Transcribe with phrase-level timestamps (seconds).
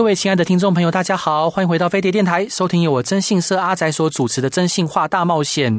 [0.00, 5.78] 各位亲爱的听众朋友，大家好，欢迎回到飞碟电台，收听由我征信社阿宅所主持的《真性化大冒险》。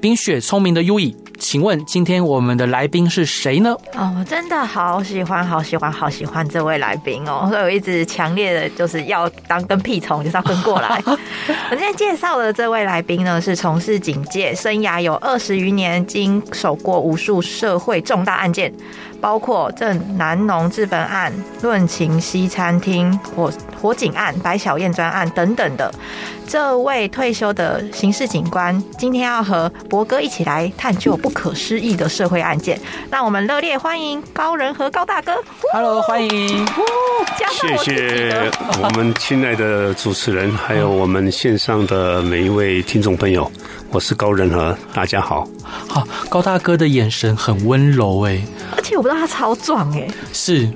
[0.00, 3.76] 冰雪聪明的 Yui，请问今天我们的来宾是谁呢？
[3.92, 10.98] 哦，我真的好喜欢，好喜欢，好喜欢这位来宾哦，所以我一直强烈的就是要当跟屁虫，就是要跟过来。
[11.06, 18.72] 我今天介绍的这位来宾呢，是从事警戒生涯有二十余年，经手过无数社会重大案件。
[19.20, 25.92] 包括郑南农治本案、论情西餐厅、火火警案、白小燕专案等等的，
[26.46, 32.78] 这位退休的刑事警官，今天要和博哥一起来探究不可思议的社会案件。
[33.10, 35.34] 让我们热烈欢迎高仁和高大哥。
[35.72, 36.66] Hello，欢迎。
[37.50, 38.50] 谢谢
[38.82, 43.50] 我们亲爱的主持人，还有我们线上的每一位听众朋友。
[43.92, 45.48] 我是高仁和，大家好。
[45.64, 48.40] 好，高大哥的眼神很温柔哎，
[48.76, 50.06] 而且我不知道他超壮哎。
[50.32, 50.68] 是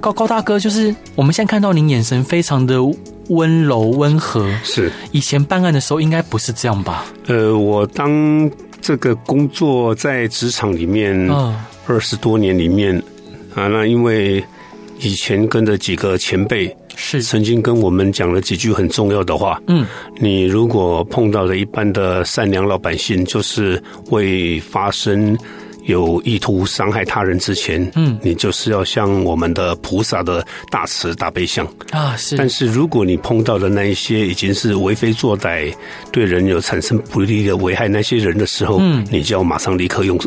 [0.00, 2.80] 高高大哥，就是我们现在看到您眼神非常的
[3.28, 4.48] 温柔温和。
[4.62, 7.06] 是以前办案的时候应该不是这样吧？
[7.26, 8.48] 呃，我当
[8.80, 11.28] 这个工作在职场里面
[11.88, 12.96] 二十多年里面、
[13.56, 14.44] 嗯、啊，那因为
[15.00, 16.74] 以前跟着几个前辈。
[17.02, 19.58] 是曾经跟我们讲了几句很重要的话。
[19.68, 19.86] 嗯，
[20.18, 25.36] 你如果碰到了一般的善良老百姓，就是未发生
[25.86, 32.14] 有意图伤害他人之前，嗯，你就是要像我们的菩萨的大慈大悲相啊。
[32.16, 35.74] 是，但是如果你碰到的那一些已经是为非作歹，
[36.12, 40.20] 对人有产生不利的危害那些人的时候，嗯，你就要马上立刻用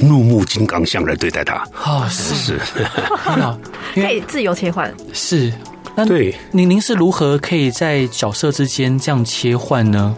[0.00, 1.54] 怒目金刚像来对待他。
[1.72, 2.58] 啊，是是，
[3.94, 4.92] 可以自由切换。
[5.12, 5.52] 是。
[5.96, 10.14] 那对，您您是如何可以在角色之间这样切换呢？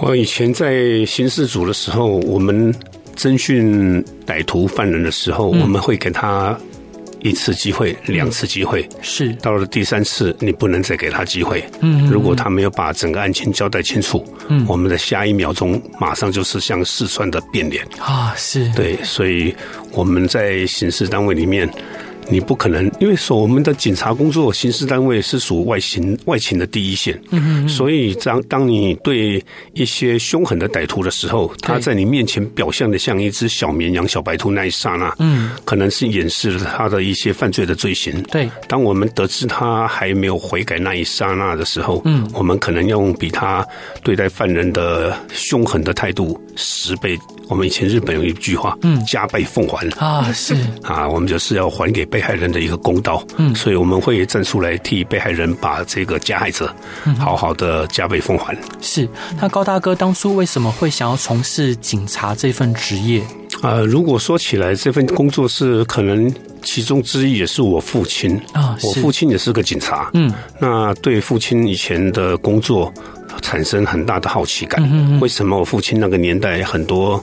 [0.00, 2.74] 我以前在刑事组的时候，我们
[3.14, 6.58] 侦讯歹徒犯人的时候，嗯、我们会给他
[7.20, 8.88] 一次机会、两次机会。
[9.02, 11.62] 是到了第三次，你不能再给他机会。
[11.80, 18.34] 嗯，如果他没有把整个案情交代清楚，嗯，我们的下一秒钟马上就是像四川的变脸啊！
[18.36, 19.54] 是对，所以
[19.92, 21.68] 我们在刑事单位里面。
[22.28, 29.42] 你不可能，因为说我们的警察工作，刑事单位是属外勤外勤的第一线，嗯嗯，所以当当你对
[29.72, 38.22] 一些凶狠的歹徒的时候，他在你面前表现的像一只小绵羊、小白兔那一刹那，嗯，可能是掩饰了他的一些犯罪的罪行。
[38.24, 43.66] 对，当我们得知他还没有悔改那一刹那的时候，嗯，我们可能要用比他
[44.02, 47.18] 对待犯人的凶狠的态度十倍。
[47.46, 56.74] 我们以前日本有一句话，嗯，加倍奉还啊，是 啊，我们就是要还给被害人的一个公道，嗯，所以我们会站出来替被害人把这个加害者
[57.18, 58.56] 好好的加倍奉还。
[58.80, 59.06] 是，
[59.40, 63.22] 那高大哥当初为什么会想要从事警察这份职业？
[63.60, 66.32] 啊，如果说起来，这份工作是可能
[66.62, 72.92] 其中之一，也是我父亲啊，我父亲也是个警察，嗯，那对父亲以前的工作。
[73.42, 74.82] 产生很大的好奇感。
[75.20, 77.14] 为什么我父亲那个年代很多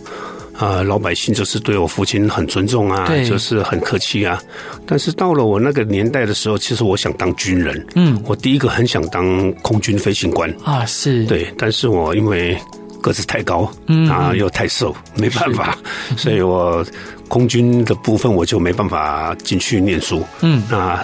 [0.54, 4.42] 啊、呃、老百姓就是对我父亲很尊重啊，就是很客气啊？
[4.86, 7.86] 但是到了我那个年代的时候，其实我想当军人。
[7.96, 12.58] 嗯，我第一个很想当空军飞行官啊，是对，但是我因为
[13.02, 15.78] 个子太高，嗯啊又太瘦，没办法，
[16.18, 16.86] 所以我
[17.28, 20.24] 空军的部分我就没办法进去念书。
[20.42, 21.04] 嗯，那。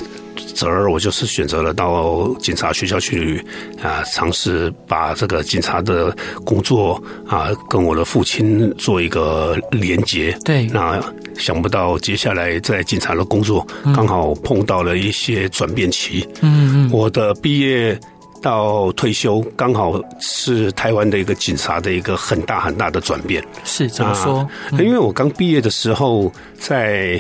[0.54, 3.44] 择而我就是选择了到警察学校去
[3.82, 6.16] 啊，尝试把这个警察的
[6.46, 10.32] 工作啊跟我的父亲做一个连结。
[10.46, 11.00] 对，那
[11.38, 13.66] 想不到接下来在警察的工作
[13.96, 16.28] 刚好碰到了一些转变期。
[16.42, 18.00] 嗯嗯，我的毕业
[18.42, 23.44] 到退休刚好是台湾的一个警察的一个很大很大的转变。
[23.64, 24.48] 是怎么说？
[24.74, 27.20] 因为我刚毕业的时候，在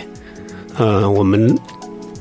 [0.76, 1.56] 呃，我们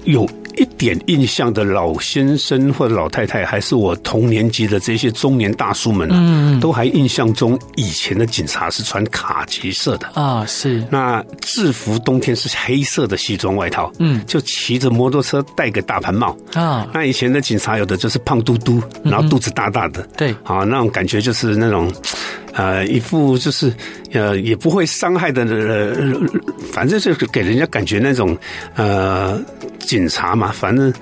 [0.04, 0.28] 有。
[0.56, 10.08] 一点印象的老先生或者老太太，还是我同年级的这些中年大叔们啊，都还印象中以前的警察是穿卡其色的。
[10.14, 10.82] 啊，是。
[10.90, 16.36] 那制服冬天是黑色的西装外套，嗯，就骑着摩托车戴个大盘帽。
[16.54, 16.88] 啊。
[16.92, 21.92] 那以前的警察有的就是胖嘟嘟，然后肚子大大的，对，好那种感觉就是那种。
[22.52, 23.70] 呃，一副就是
[24.14, 25.94] 呃，也不会伤害的，呃，
[26.72, 28.34] 反正就是给人家感觉那种
[28.76, 29.38] 呃，
[29.78, 30.92] 警察嘛，反正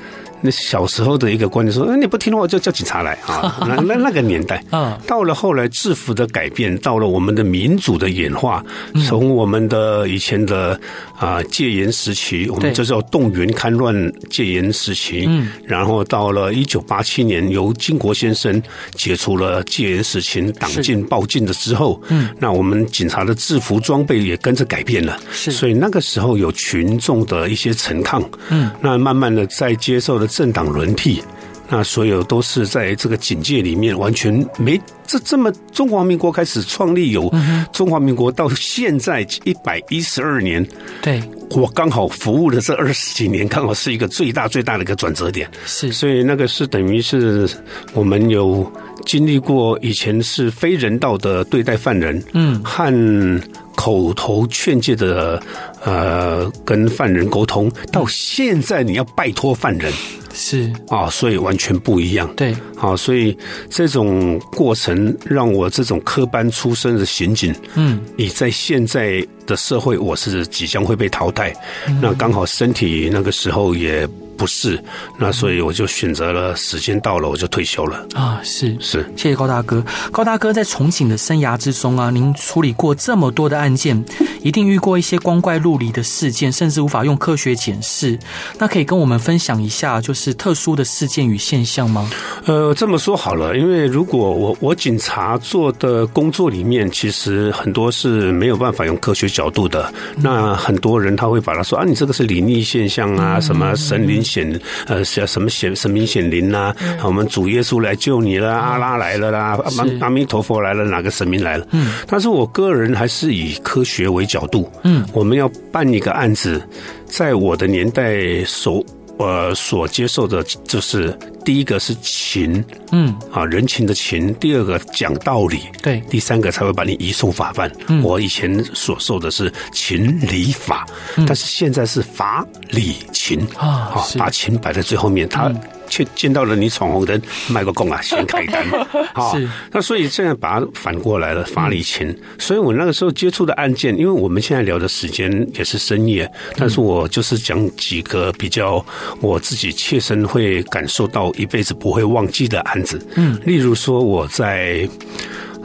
[0.45, 3.57] 那小时候的一个观念说，那你不听的话就叫警察来啊！
[3.67, 4.63] 那那那个年代。
[4.69, 8.63] 啊，到了后来制服的改变，到了我们的民主的演化，
[9.09, 10.79] 从我们的以前的
[11.19, 18.63] 啊戒严时期，我们这叫动员戡乱戒严时期，嗯，然后到了一九八七年，由金国先生
[18.93, 31.23] 解除了戒严时期党禁暴禁的之后，嗯，那我们警察的制服装备也跟着改变了，是，所以那个时候有群众的一些陈抗，嗯，那慢慢的在接受了政党轮替，
[31.69, 37.33] 那所有都是在这个警戒里面完全没这这么中华民国开始创立有
[37.73, 40.67] 中华民国到现在一百一十二年，
[41.01, 47.49] 对，我刚好服务了这二十几年，刚好是一个最大最大的一个转折点，是，所以那个是等于是
[47.93, 48.71] 我们有
[49.07, 53.41] 经历过以前是非人道的对待犯人，嗯，和。
[53.77, 55.43] 口头劝诫的，
[55.85, 59.93] 呃，跟犯人沟通，到现在你要拜托犯人，
[60.35, 60.71] 是。
[60.89, 62.31] 啊，所以完全不一样。
[62.35, 63.35] 对，啊，所以
[63.71, 71.55] 这种过程让我这种科班出身的刑警，嗯，你在现在的社会，我是即将会被淘汰，
[71.87, 74.07] 嗯，那刚好身体那个时候也。
[74.37, 74.83] 不是，
[75.19, 78.41] 那所以我就选择了，时间到了我就退休了啊！
[78.43, 79.85] 是是，谢谢高大哥。
[80.11, 84.05] 高大哥在从警的生涯之中啊，您处理过这么多的案件，
[84.43, 88.19] 一定遇过一些光怪陆离的事件，甚至无法用科学检视。
[88.59, 92.11] 那可以跟我们分享一下，就是特殊的事件与现象吗？
[92.47, 99.93] 呃，这么说好了，因为如果我我警察做的工作里面，其实很多是没有办法用科学角度的。
[100.17, 104.24] 那很多人他会把他说啊，你这个是灵异现象啊，什么神灵。
[104.25, 106.75] 显呃，什什么显神明显灵啊？
[107.05, 111.67] 我们主耶稣来救你了，阿拉来了啦，阿阿弥陀佛来了，哪个神明来了？
[111.73, 114.71] 嗯，但是我个人还是以科学为角度。
[114.83, 116.63] 嗯，我们要办一个案子，
[117.05, 118.85] 在我的年代所
[119.19, 123.15] 呃所接受的，就是第一个是情，嗯。
[123.33, 127.71] 啊人情的情；第二个讲道理，对；第三个才会把你移送法办。
[127.89, 130.87] 嗯，我以前所受的是情理法，
[131.27, 135.53] 但是现在是法理情啊，把情摆在最后面，他。
[135.53, 135.84] 却
[136.15, 137.21] 见到了你闯红灯，
[137.51, 138.65] 卖个供啊，先开单。
[139.13, 139.37] 好，
[139.71, 142.17] 那所以现在把它反过来了，法理情。
[142.39, 148.85] 所以我那个时候接触的案件，因为我们现在聊的时间也是深夜，但是我就是讲几个比较
[149.21, 152.99] 我自己切身会感受到一辈子不会忘记的案子。
[153.17, 154.89] 嗯，例如说我在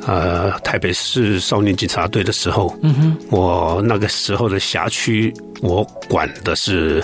[0.06, 7.02] 呃台北市少年警察队的时候，嗯哼，我那个时候的辖区，我管的是。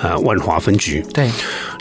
[0.00, 1.04] 呃，万华分局。
[1.12, 1.28] 对，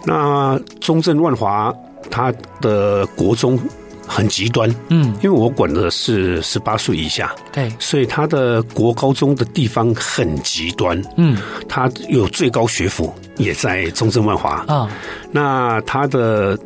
[0.05, 1.73] 那中正万华，
[2.09, 3.59] 它的国中
[4.07, 4.73] 很极端。
[4.89, 7.35] 嗯，因为我管的是十八岁以下。
[7.51, 11.01] 对，所以它的国高中的地方很极端。
[11.17, 14.63] 嗯，它有最高学府也在中正万华。
[14.67, 14.89] 啊，
[15.31, 16.57] 那它的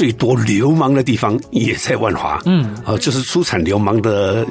[0.00, 2.40] 最多流氓的地方也在万华。
[2.46, 4.46] 嗯，啊，就是出产流氓的。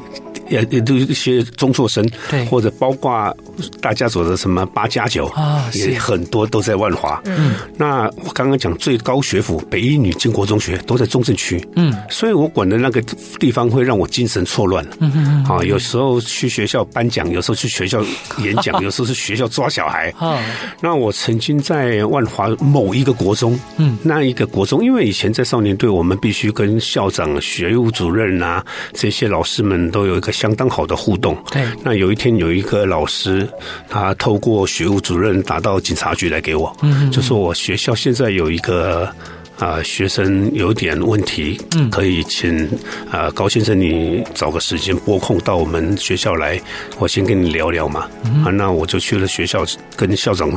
[0.49, 3.31] 也也都一些中辍生，对，或者包括
[3.79, 7.21] 大家走的什么八加九啊，也很多都在万华。
[7.25, 11.63] 嗯，那我刚刚讲最高学府北一女建国中学都在中正区。
[11.75, 12.99] 嗯，所以我管的那个
[13.39, 14.83] 地方会让我精神错乱。
[14.99, 18.03] 嗯嗯啊，有时候去学校颁奖，有时候去学校
[18.39, 20.11] 演讲， 有时候是学校抓小孩。
[20.17, 20.41] 啊，
[20.81, 30.29] 那我曾经在万华某一个国中，嗯，那一个国中，因为以前在少年队，我们必须跟校长、学务主任啊这些老师们都有一个。
[30.39, 31.35] 相当好的互动。
[31.51, 33.45] 对，那有一天有一个老师，
[33.89, 39.13] 他透过学务主任打到警察局来给我，嗯，就说我学校现在有一个
[39.59, 42.65] 啊、呃、学生有点问题，嗯，可以请
[43.11, 46.59] 啊、呃、高先生你找个时间拨空到我们学校来，
[46.97, 48.07] 我先跟你聊聊嘛。
[48.25, 50.51] 嗯、啊，那我就去了学校，跟校长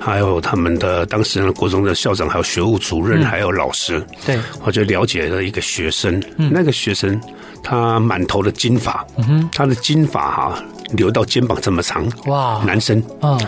[0.00, 7.20] 还有他们的当时的国中的校长，还有学务主任，嗯、还有老师，对，我就了解了一个学生，嗯、那个学生。
[7.62, 13.02] 他满头的金发，嗯哼，他的金发哈留到肩膀这么长，哇，男生。
[13.20, 13.38] 啊，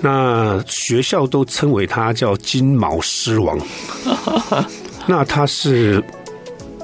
[0.00, 3.58] 那学校都称为他叫金毛狮王，
[5.06, 6.02] 那他是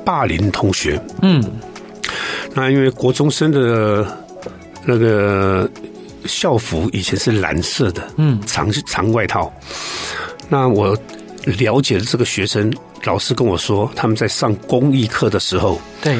[0.04, 1.42] 霸凌同学，嗯，
[2.54, 4.06] 那因为国中生的
[4.84, 5.68] 那个
[6.26, 9.52] 校服以前是蓝色的，嗯，长长外套，
[10.48, 10.96] 那我
[11.44, 12.72] 了解的这个学生，
[13.04, 16.18] 老师跟我说，他们在上公益课的时候，对。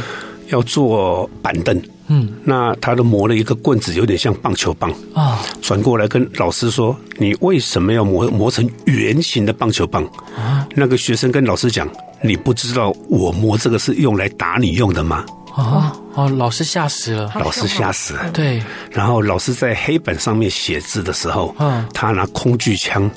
[0.49, 1.77] 要坐板凳，
[2.09, 4.93] 嗯，那他都磨了一个棍子，有点像棒球棒。
[5.15, 5.41] 啊。
[5.61, 10.05] 转过来跟老师说：“你为什么要磨磨成圆形的棒球棒？”
[10.37, 11.89] 啊，那个学生跟老师讲
[12.23, 15.97] ：“你不知道我磨这个是用来打你用的吗？”啊。
[16.15, 18.31] 哦，老师吓死了，老师吓死了。
[18.31, 23.11] 对，然后老师在黑板上面写字的时候，嗯，他拿空气枪，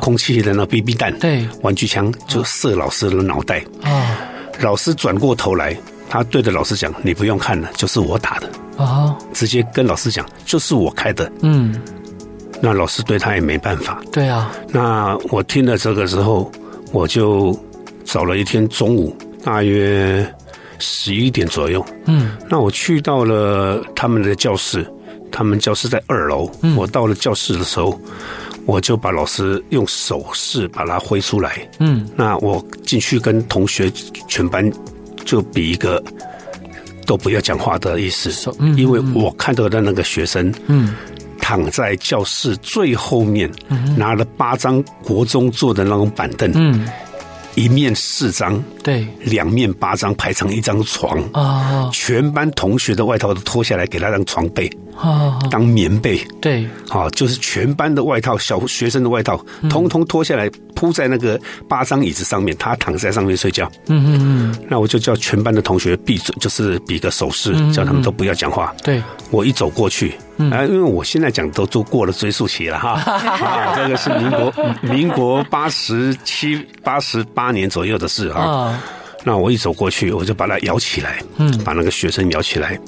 [0.00, 3.64] 空气的那 BB 弹，对，玩具枪就射老师的脑袋。
[3.82, 4.18] 啊，
[4.60, 5.76] 老师转过头来，
[6.12, 11.80] 他对着老师讲：“你不用看了，就是我打的。”啊，直接跟老师讲：“就是我开的。”嗯，
[12.60, 14.02] 那老师对他也没办法。
[14.12, 16.52] 对啊，那我听了这个之后，
[16.92, 17.58] 我就
[18.04, 20.22] 找了一天中午，大约。
[20.84, 24.84] 十一点左右，嗯，那我去到了他们的教室，
[25.30, 26.50] 他们教室在二楼。
[26.60, 27.96] 嗯，我到了教室的时候，
[28.66, 31.56] 我就把老师用手势把他挥出来。
[31.78, 33.88] 嗯，那我进去跟同学
[34.26, 34.68] 全班
[35.24, 36.02] 就比一个
[37.06, 38.52] 都不要讲话的意思。
[38.58, 40.94] 嗯，因为我看到的那个学生，嗯，
[41.40, 46.86] 躺在教室最后面，嗯，拿了八张国中坐的那种板凳，嗯。
[47.54, 51.90] 一面四张，对，两面八张排成一张床啊！
[51.92, 56.18] 全班同学的外套都脱下来给他当床被啊，当棉被。
[56.40, 63.70] 对，啊，就是全班的外套，小学生的外套，通通脱下来铺在那个八张椅子上面，他躺在上面睡觉。
[63.88, 64.66] 嗯嗯嗯。
[64.68, 68.74] 那我就叫全班的同学闭嘴，就是比个手势，叫他们都不要讲话。
[68.82, 70.14] 对，我一走过去。
[70.50, 78.82] 啊，因为我现在讲都都过了追溯期了哈， 啊，这个是民国民国八十七八十八年左右的事啊。
[79.24, 82.78] 那我一走过去，我就把他摇起来，嗯，把那个学生摇起来，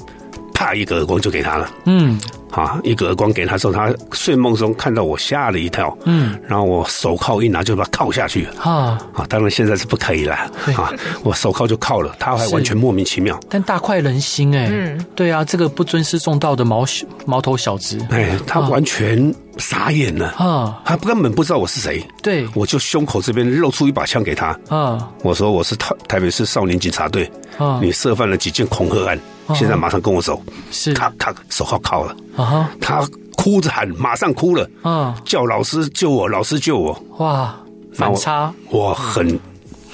[0.53, 2.19] 啪一个耳光就给他了，嗯。
[2.55, 2.79] 啊！
[2.83, 5.95] 一个耳光给他之后，他睡梦中看到我吓了一跳。
[6.05, 8.47] 嗯，然后我手铐一拿就把他铐下去。
[8.57, 9.25] 啊啊！
[9.27, 10.35] 当然现在是不可以了。
[10.77, 10.93] 啊，
[11.23, 13.37] 我手铐就铐了，他还完全莫名其妙。
[13.49, 14.67] 但大快人心哎。
[14.71, 16.85] 嗯，对啊，这个不尊师重道的毛
[17.25, 20.29] 毛头小子，哎，他完全傻眼了。
[20.37, 22.01] 啊，他根本不知道我是谁。
[22.23, 24.57] 对，我就胸口这边露出一把枪给他。
[24.69, 27.29] 啊，我说我是台台北市少年警察队。
[27.57, 29.19] 啊，你涉犯了几件恐吓案。
[29.53, 32.71] 现在马上跟我走，是他他手铐铐了啊！
[32.81, 35.15] 他哭着喊，马上哭了啊！
[35.25, 36.99] 叫老师救我，老师救我！
[37.17, 37.55] 哇，
[37.93, 38.51] 反差！
[38.69, 39.39] 我很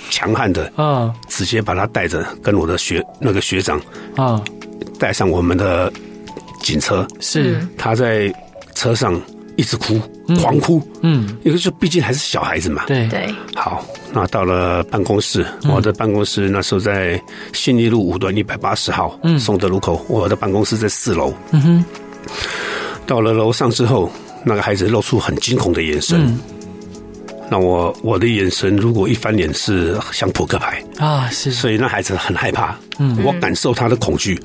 [0.10, 3.82] 强悍的啊，直接把他带着，跟我的学那个学长
[4.16, 4.42] 啊，
[5.00, 5.92] 带上我们的
[6.62, 7.06] 警车。
[7.20, 8.34] 是他在
[8.76, 9.20] 车上
[9.58, 10.00] 一直哭，
[10.42, 10.82] 狂哭。
[11.02, 12.86] 嗯，因为就毕竟还是小孩子嘛。
[12.88, 13.86] 对对，好。
[14.14, 17.22] 那到了办公室，我的办公室那时候在
[17.54, 20.06] 信义路五段一百八十号，嗯，松德路口。
[20.10, 21.34] 我的办公室在四楼。
[21.52, 21.86] 嗯哼。
[23.08, 24.12] 到了楼上之后，
[24.46, 26.20] 那个孩子露出很惊恐的眼神。
[26.26, 26.40] 嗯。
[27.50, 31.52] 那我我的眼神如果一翻脸是像扑克牌啊，是。
[31.52, 32.78] 所以那孩子很害怕。
[33.00, 33.18] 嗯。
[33.24, 34.38] 我感受他的恐惧。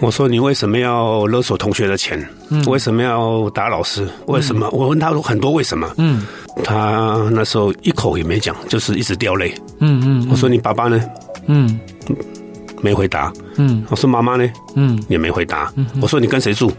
[0.00, 2.26] 我说：“你为什么要勒索同学的钱？
[2.48, 2.64] 嗯。
[2.64, 4.08] 为什么要打老师？
[4.26, 4.66] 为什么？
[4.68, 4.78] 嗯。
[4.78, 5.92] 我问他很多为什么。
[5.98, 6.26] 嗯。
[6.64, 9.54] 他那时候一口也没讲，就是一直掉泪。
[9.78, 11.00] 嗯嗯，我说你爸爸呢？
[11.46, 11.78] 嗯，
[12.82, 13.32] 没回答。
[13.56, 14.50] 嗯，我说妈妈呢？
[14.74, 15.72] 嗯，也没回答。
[16.00, 16.72] 我说你跟谁住？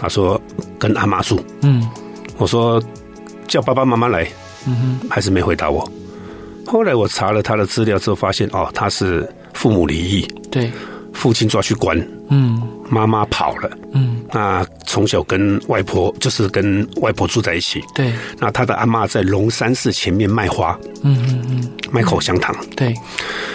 [0.00, 0.40] 他说
[0.78, 1.40] 跟阿妈住。
[1.62, 1.88] 嗯，
[2.38, 2.82] 我说
[3.48, 4.28] 叫爸爸妈妈来。
[4.66, 5.88] 嗯哼，还是没回答我。
[6.66, 10.22] 后来我查了他的资料之后，发现哦，他是父母离异。
[10.50, 10.70] 对。
[11.14, 11.96] 父亲抓去关，
[12.28, 22.92] 嗯，妈妈跑了，嗯，那从小跟外婆就是跟外婆住在一起，对，那他的阿妈在龙山寺前面卖花，嗯嗯嗯，卖口香糖，对，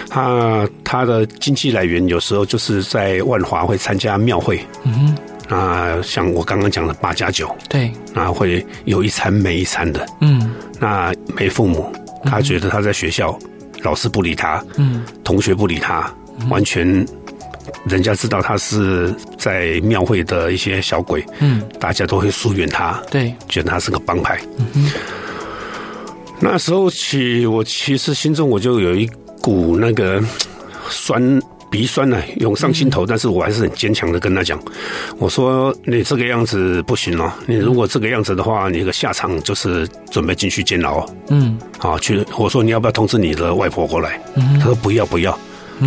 [0.09, 5.17] 他他的经济来源有时候就是在万华会参加庙会，嗯哼，
[5.49, 10.49] 那像我刚刚讲的八加九，对，那会有一餐没一餐的，嗯，
[10.79, 11.91] 那没父母，
[12.23, 13.37] 他觉得他在学校
[13.83, 16.11] 老师不理他，嗯，同学不理他，
[16.49, 17.05] 完全。
[17.87, 24.39] 人家知道他是在庙会的一些小鬼，嗯，大家都会疏远他，对，觉得他是个帮派。
[24.57, 24.91] 嗯哼，
[26.39, 29.09] 那时候起，我其实心中我就有一
[29.41, 30.21] 股那个
[30.89, 34.59] 酸鼻酸呢、啊，涌上心头，嗯、但是我还是很坚强的跟他讲，
[35.17, 41.05] 我说你这个样子不行哦，你如果这个样子的话，你的下场就是准备进去监牢。
[41.29, 44.21] 嗯，好，去，我说你要不要通知你的外婆过来？
[44.35, 45.37] 嗯，他说不要不要，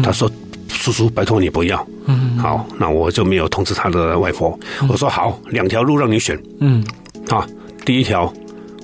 [0.02, 0.30] 他说。
[0.72, 1.86] 叔叔，拜托你不要。
[2.06, 4.58] 嗯，好，那我就没有通知他的外婆。
[4.80, 6.36] 嗯、我说好，两条路让你选。
[6.60, 6.84] 嗯，
[7.28, 7.46] 啊，
[7.84, 8.32] 第一条，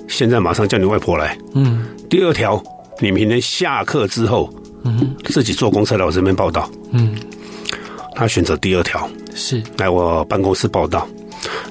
[0.07, 1.37] 现在马上叫你外婆来。
[1.55, 2.61] 嗯，第二条，
[2.99, 4.49] 你明天下课之后，
[4.85, 6.69] 嗯，自己坐公车来我这边报道。
[6.91, 7.13] 嗯，
[8.15, 11.05] 他选择第二条，是来我办公室报道。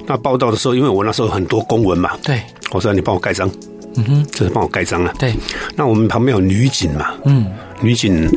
[0.05, 3.49] 那报道的时候，因为我那时候很多公文嘛，对，我说你帮我盖章。
[3.95, 5.11] 嗯哼，就是帮我盖章了。
[5.17, 5.33] 对，
[5.75, 7.15] 那我们旁边有女警嘛。
[7.25, 7.47] 嗯，
[7.81, 8.29] 女警。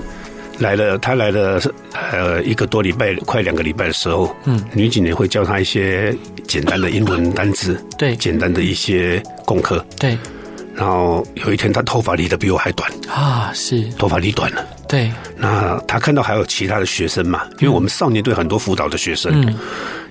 [0.62, 1.60] 来了，他来了，
[2.12, 6.16] 呃，一个多礼拜，快两个礼拜的时候，嗯，女警也会教他一些
[6.46, 10.16] 简单的英文单词， 对，简单的一些功课，对。
[10.74, 14.64] 然后有一天，他头发理的比我还短啊，是头发理短了。
[14.88, 19.54] 对，那他看到还有其他的学生嘛，因为我们少年队很多辅导的学生，嗯、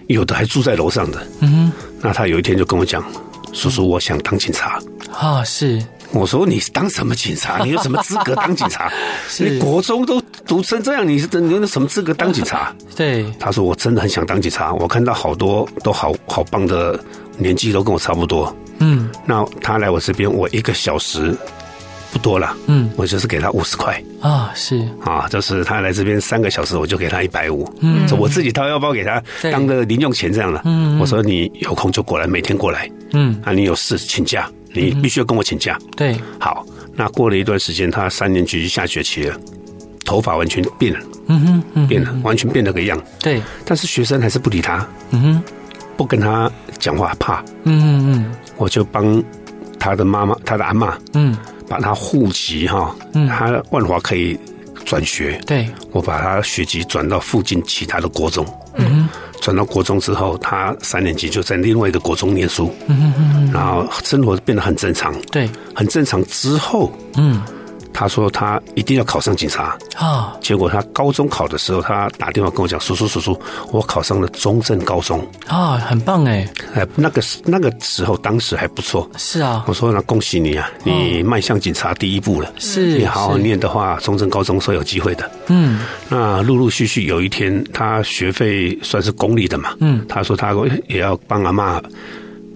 [0.08, 1.26] 有的还住在楼上的。
[1.40, 3.04] 嗯哼，那他有一天就跟我讲
[3.54, 4.80] ：“叔叔，我想当警察。”
[5.12, 5.82] 啊，是。
[6.14, 7.60] 我说：“你当什么警察？
[7.64, 8.92] 你有什么资格当警察？
[9.40, 14.74] 你国中都读成这样，你是你有什么资格当警察？” 对，他说：“我真的很想当警察。
[14.74, 17.00] 我看到好多都好好棒的，
[17.38, 18.54] 年纪都跟我差不多。”
[18.84, 21.38] 嗯，那他来我这边，我一个小时
[22.12, 24.02] 不多了，嗯，我就是给他五十块。
[24.20, 24.86] 啊，是。
[25.04, 36.66] 啊，就是他来这边三个小时，我就给他一百五，嗯，我自己掏腰包给他当个零用钱这样的，嗯，我说你有空就过来，每天过来，嗯，啊，你有事请假，你必须要跟我请假，对，好，
[36.96, 39.36] 那过了一段时间，他三年级下学期了，
[40.06, 45.44] 头发完全变了，嗯哼，变了，完全变了个样，对，但是学生还是不理他，嗯哼，
[45.96, 48.32] 不跟他讲话，怕，嗯嗯嗯。
[48.58, 49.24] 我就帮
[49.80, 51.36] 他的妈妈，他的阿妈，嗯，
[51.72, 54.38] 把他户籍哈，嗯，他万华可以
[54.84, 59.08] 转学，对，我把他学籍转到附近其他的国中，嗯，
[59.40, 67.42] 转到国中之后，他三年级就在另外一个国中念书，嗯嗯，然后生活变得很正常，对，很正常之后，嗯。
[67.94, 70.36] 他说他一定要考上警察啊！
[70.42, 73.40] 结果他高中考的时候，他打电话跟我讲：“叔叔，叔叔，
[73.72, 76.48] 我考上了中正高中啊，很棒哎！
[76.74, 79.10] 哎，那个那个时候，当时还不错。
[79.18, 82.52] 是啊，我说那恭喜你啊，你迈向警察第一步了。
[82.58, 85.30] 是，你好好念的话，中正高中是有机会的。
[85.48, 85.80] 嗯，
[86.10, 89.76] 那陆陆续续有一天，他学费算是公立的嘛。
[89.80, 90.54] 嗯，他说他
[90.88, 91.82] 也要帮阿嬷。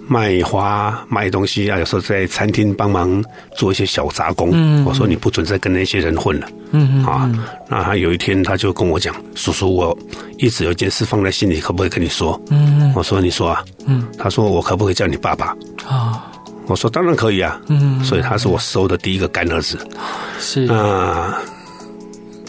[0.07, 3.24] 卖花卖东西啊，有时候在餐厅帮忙
[3.55, 4.50] 做一些小杂工。
[4.53, 6.47] 嗯，我说你不准再跟那些人混了。
[6.71, 7.31] 嗯啊，
[7.67, 9.97] 那他有一天他就跟我讲：“叔叔，我
[10.38, 15.55] 一直有件事放在心里，可不可以跟你说？”嗯，我说：“你说啊。”嗯，他说：“我可不可以叫你爸爸？”
[15.88, 16.31] 啊，
[16.67, 19.77] 我说：“当然可以啊。”嗯，所以他是我收的第一个干儿子。
[20.39, 21.38] 是啊，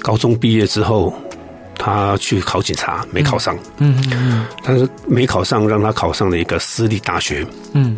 [0.03, 1.13] 高中毕业之后。
[1.79, 3.57] 他去考警察，没考上。
[3.79, 7.47] 嗯嗯嗯，但是没考上，让他考上了一个私立大学。
[7.73, 7.97] 嗯，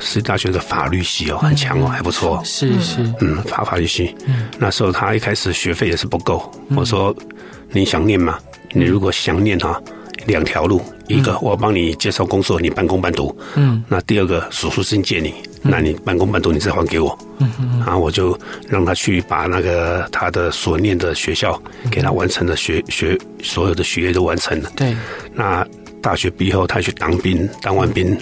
[0.00, 2.40] 私立大学的法律系哦，很强哦，还不错。
[2.44, 4.14] 是是，嗯，法法律系。
[4.26, 6.50] 嗯，那时候他一开始学费也是不够。
[6.76, 7.14] 我说，
[7.70, 8.38] 你想念吗？
[8.72, 9.80] 你如果想念哈，
[10.28, 13.36] 两条路，一个我帮你介绍工作，你半工半读。
[13.56, 15.34] 嗯，那第二个，叔叔先借你。
[15.60, 17.18] 那你半工半读，你再还给我。
[17.38, 18.38] 嗯嗯，然后我就
[18.68, 21.60] 让他去把那个他的所念的学校
[21.90, 24.70] 给他完成了学学所有的学业都完成了。
[24.76, 24.94] 对。
[25.34, 25.66] 那
[26.00, 28.16] 大学毕业后，他去当兵，当完兵，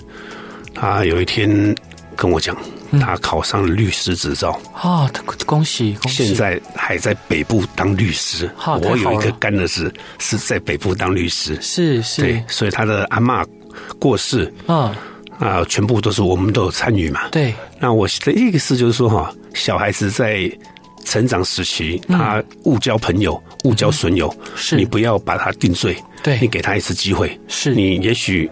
[0.75, 1.75] 他有一天
[2.15, 2.57] 跟我讲，
[2.99, 4.61] 他考上了律师执照。
[4.75, 5.11] 啊，
[5.45, 6.27] 恭喜恭喜！
[6.27, 8.51] 现在还在北部当律师。
[8.57, 11.57] 好，我有一个干儿子是在北部当律师。
[11.61, 12.23] 是是。
[12.23, 13.47] 对，所以他的阿嬷
[13.99, 14.53] 过世。
[14.67, 14.97] 啊。
[15.39, 17.29] 啊，全部都是我们都有参与嘛。
[17.31, 17.55] 对。
[17.79, 20.51] 那我的意思就是说哈，小孩子在
[21.05, 25.97] 成长时期，他误交朋友，误交损友，是你不要把他定罪。
[26.23, 26.39] 对。
[26.41, 27.39] 你给他一次机会。
[27.49, 27.75] 是。
[27.75, 28.51] 你也许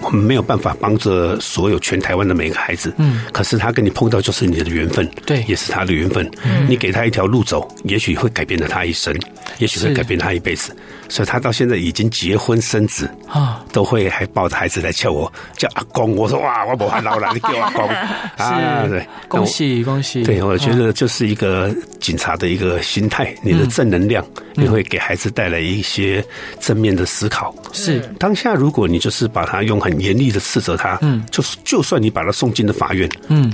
[0.00, 2.92] 我们没有办法帮着所有全台湾的每个孩子。
[2.98, 3.22] 嗯。
[3.32, 5.08] 可是他跟你碰到就是你的缘分。
[5.26, 5.44] 对。
[5.48, 6.28] 也是他的缘分。
[6.44, 6.66] 嗯。
[6.68, 9.14] 你给他一条路走，也许会改变了他一生，
[9.58, 10.74] 也许会改变他一辈子。
[11.08, 16.14] 所以他到现在已经结婚生子啊，都会还抱着孩子来叫我叫阿公。
[16.14, 17.88] 我说哇，我不喊老了，你叫阿公。
[18.36, 20.22] 啊，对，恭喜恭喜。
[20.22, 26.24] 对，我觉得就是一个警察的一个心态，你的正能量，你会给孩子带来一些
[26.60, 27.54] 正面的思考。
[27.72, 28.00] 是。
[28.18, 33.52] 当下，如果你就是把他用很严厉的斥责他，嗯，就是就算你把他送进了法院，嗯，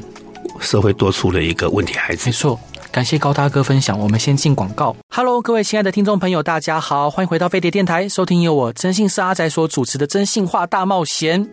[0.60, 2.28] 社会多出了一个问题孩子。
[2.28, 2.58] 没错。
[2.90, 4.94] 感谢高大哥分享，我们先进广告。
[5.08, 11.44] Hello，各位亲爱的听众朋友，大家好，欢迎回到飞碟电台，收听由我真性是阿仔所主持的《真性话大冒险》。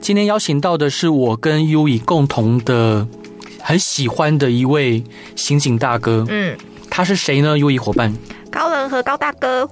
[0.00, 3.06] 今天邀请到的是我跟 Yui 共同的
[3.60, 6.24] 很喜欢的一位刑警大哥。
[6.30, 6.56] 嗯，
[6.88, 8.16] 他是谁呢？Yui 伙伴，
[8.50, 9.64] 高人和高大哥。
[9.64, 9.68] 哦，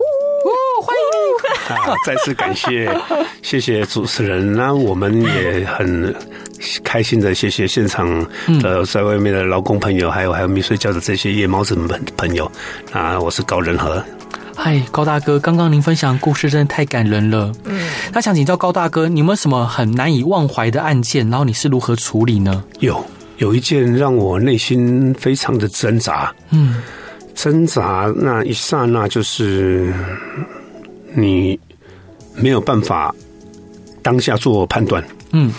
[0.82, 1.74] 欢迎！
[1.92, 2.88] 啊，再次感谢，
[3.42, 4.52] 谢谢主持人。
[4.54, 6.14] 那我们也很
[6.82, 8.06] 开心的，谢谢现场
[8.60, 12.50] 的在外面的劳工朋友，还有还有没睡觉的这些夜猫子们朋友。
[12.92, 14.02] 啊，我是高仁和。
[14.56, 17.50] 嗨，高大哥，刚刚您分享的故事真的太感人了。
[17.64, 21.28] 嗯，那想请教高大哥，你有没有什么很难以忘怀的案件？
[21.28, 22.62] 然后你是如何处理呢？
[22.80, 23.04] 有，
[23.38, 26.32] 有一件让我内心非常的挣扎。
[26.50, 26.82] 嗯。
[27.34, 29.92] 挣扎那一刹那，就是
[31.14, 31.58] 你
[32.36, 33.14] 没有办法
[34.02, 35.04] 当下做判断。
[35.32, 35.52] 嗯，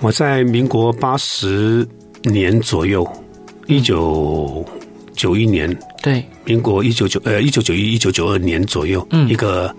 [0.00, 1.86] 我在民国八十
[2.22, 3.06] 年左右，
[3.66, 4.64] 一九
[5.14, 9.74] 九一年，对，民国一九九呃一九九一一九九二年左右，嗯，一个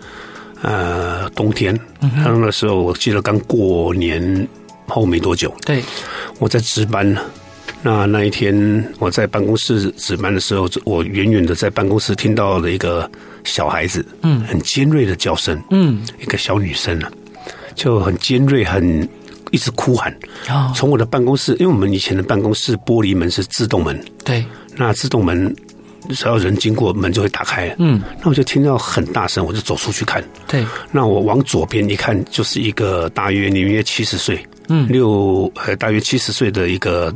[0.61, 4.47] 呃冬天，嗯，那时候我记得刚过年
[4.87, 5.83] 后没多久，对，
[6.37, 7.17] 我在值班。
[7.81, 13.09] 那那一天我在办公室值班的时候，我远远的在办公室听到了一个
[13.43, 17.11] 小孩子，嗯，很尖锐的叫声，嗯，一个小女生啊，
[17.75, 19.07] 就很尖锐，很
[19.51, 20.13] 一直哭喊。
[20.47, 24.43] 啊，从我的办公室，因为我们以前的办公室玻璃门是自动门，对，
[24.75, 25.55] 那自动门
[26.09, 27.73] 只要人经过，门就会打开。
[27.79, 30.21] 嗯，那我就听到很大声，我就走出去看。
[30.49, 34.45] 对，那我往左边一看，就是一个大约年约七十岁。
[34.69, 37.13] 嗯，六呃，大约七十岁的一个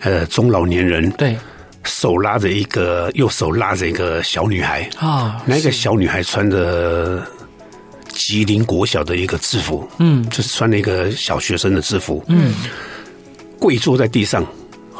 [0.00, 1.36] 呃中老年人，对，
[1.84, 7.24] 手拉着一个，右手拉着一个小女孩啊，哦、那个小女孩穿着
[8.08, 12.52] 吉林国小的一个制服，嗯，就是穿了一个小学生的制服，嗯，
[13.60, 14.44] 跪坐在地上，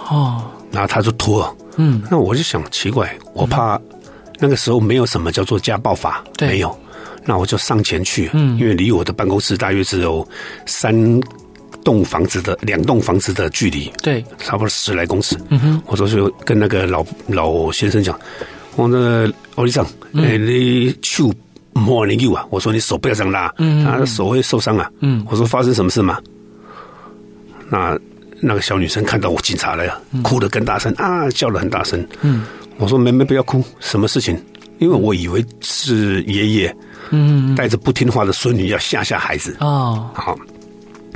[0.09, 3.81] 哦，然后他就拖，嗯，那我就想奇怪，我怕
[4.39, 6.49] 那个时候没有什么叫做家暴法，对。
[6.49, 6.79] 没有，
[7.25, 10.25] 那我就上前去，嗯，因为离我的办公室大约只有
[10.67, 11.21] 三。
[11.87, 15.37] 栋房子的两栋房子的距离，对，差不多十来公尺。
[15.51, 18.19] 嗯哼，我说就跟那个老老先生讲，
[18.75, 21.33] 我那个欧里桑，哎，你手
[21.73, 24.91] 摸你右啊，我说你手不要这样拉，嗯，他的手会受伤啊。
[24.99, 26.19] 嗯，我说发生什么事吗？
[27.71, 27.97] 那
[28.41, 32.05] 那个小女生看到我警察来了，哭得更大声啊，叫得很大声。
[32.21, 32.47] 嗯，
[32.79, 34.37] 我说妹妹不要哭，什么事情？
[34.81, 36.77] 因为我以为是爷爷，
[37.11, 39.57] 嗯，带着不听话的孙女要吓吓孩子。
[39.61, 40.37] 哦，好。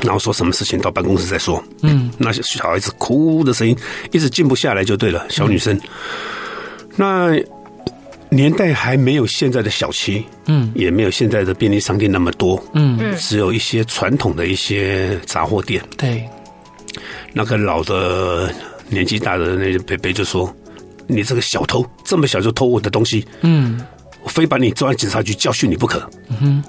[0.02, 1.62] 然后说什么事情到办公室再说。
[1.82, 3.76] 嗯，那小孩子哭的声音
[4.12, 5.26] 一直静不下来，就对了。
[5.28, 5.80] 小女生，嗯、
[6.96, 7.42] 那
[8.28, 15.82] 年代还没有现在的小七，嗯，也没有现在的便利商店那么多，嗯，只有一些传统的一些杂货店。
[15.96, 16.28] 对，
[17.32, 18.52] 那个老的
[18.88, 20.54] 年纪大的那个伯伯就说
[21.08, 23.80] ：“你这个小偷，这么小就偷我的东西，嗯，
[24.22, 26.62] 我非把你抓警察局教训你不可。”嗯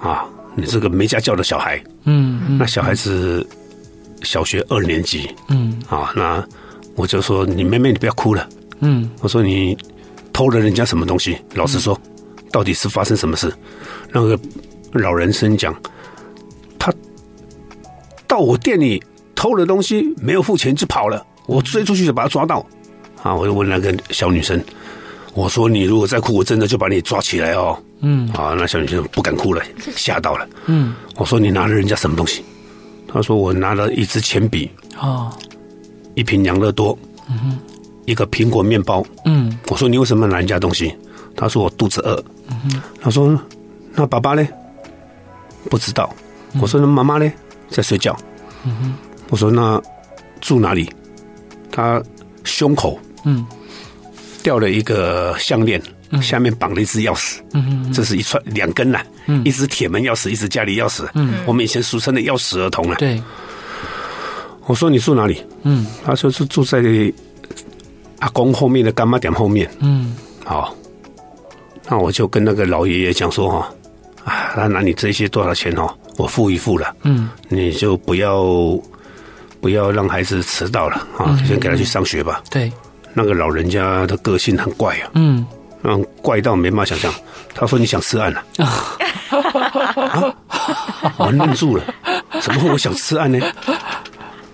[0.00, 0.24] 哼，啊。
[0.54, 3.46] 你这个没家教的小孩，嗯，嗯，那小孩子
[4.22, 6.44] 小学二年级，嗯，啊，那
[6.94, 8.48] 我就说你妹妹，你不要哭了，
[8.80, 9.76] 嗯，我说你
[10.32, 11.38] 偷了人家什么东西？
[11.54, 11.98] 老实说，
[12.50, 13.52] 到底是发生什么事？
[14.10, 14.38] 那个
[14.92, 15.74] 老人生讲，
[16.78, 16.92] 他
[18.26, 19.02] 到我店里
[19.34, 22.64] 偷了东西，没有付钱就跑了，我追出去就把他抓到，
[23.22, 24.62] 啊，我就问那个小女生，
[25.34, 27.76] 我说你如果再哭，我真的就把你抓起来哦。
[28.00, 29.62] 嗯，啊，那小女生不敢哭了，
[29.96, 30.46] 吓到了。
[30.66, 32.44] 嗯，我说你拿了人家什么东西？
[33.08, 35.32] 他说我拿了一支铅笔，哦，
[36.14, 37.58] 一瓶养乐多，嗯哼，
[38.06, 39.04] 一个苹果面包。
[39.24, 40.94] 嗯，我说你为什么拿人家东西？
[41.36, 42.22] 他说我肚子饿。
[42.50, 43.38] 嗯哼，他说
[43.94, 44.46] 那爸爸呢？
[45.70, 46.14] 不知道。
[46.60, 47.32] 我说那妈妈呢？
[47.70, 48.14] 在睡觉。
[48.64, 48.94] 嗯哼，
[49.30, 49.80] 我说那
[50.40, 50.90] 住哪里？
[51.70, 52.02] 他
[52.44, 53.46] 胸口嗯
[54.42, 55.80] 掉了一个项链。
[56.20, 57.38] 下面绑了一只钥匙，
[57.90, 62.96] 这是一串两根呐，嗯，一只铁门钥匙，一只家里钥匙，嗯，我们以前俗称的钥匙儿童啊。
[62.98, 63.18] 对，
[64.66, 65.42] 我说你住哪里？
[65.62, 66.82] 嗯，他说是住在
[68.18, 69.66] 阿公后面的干妈店后面。
[69.78, 70.76] 嗯，好，
[71.88, 73.74] 那我就跟那个老爷爷讲说哈，
[74.24, 78.44] 啊，那拿你这些多少钱哦，我付一付了，嗯，你就不要
[79.62, 82.42] 不要让孩子迟到了啊，先给他去上学吧。
[82.50, 82.70] 对，
[83.14, 85.46] 那个老人家的个性很怪啊，嗯。
[85.84, 87.12] 嗯，怪到没办法想象。
[87.54, 90.32] 他说：“你想吃案了？” 啊，
[91.18, 91.82] 我愣住了。
[92.40, 93.40] 怎么会我想吃案呢？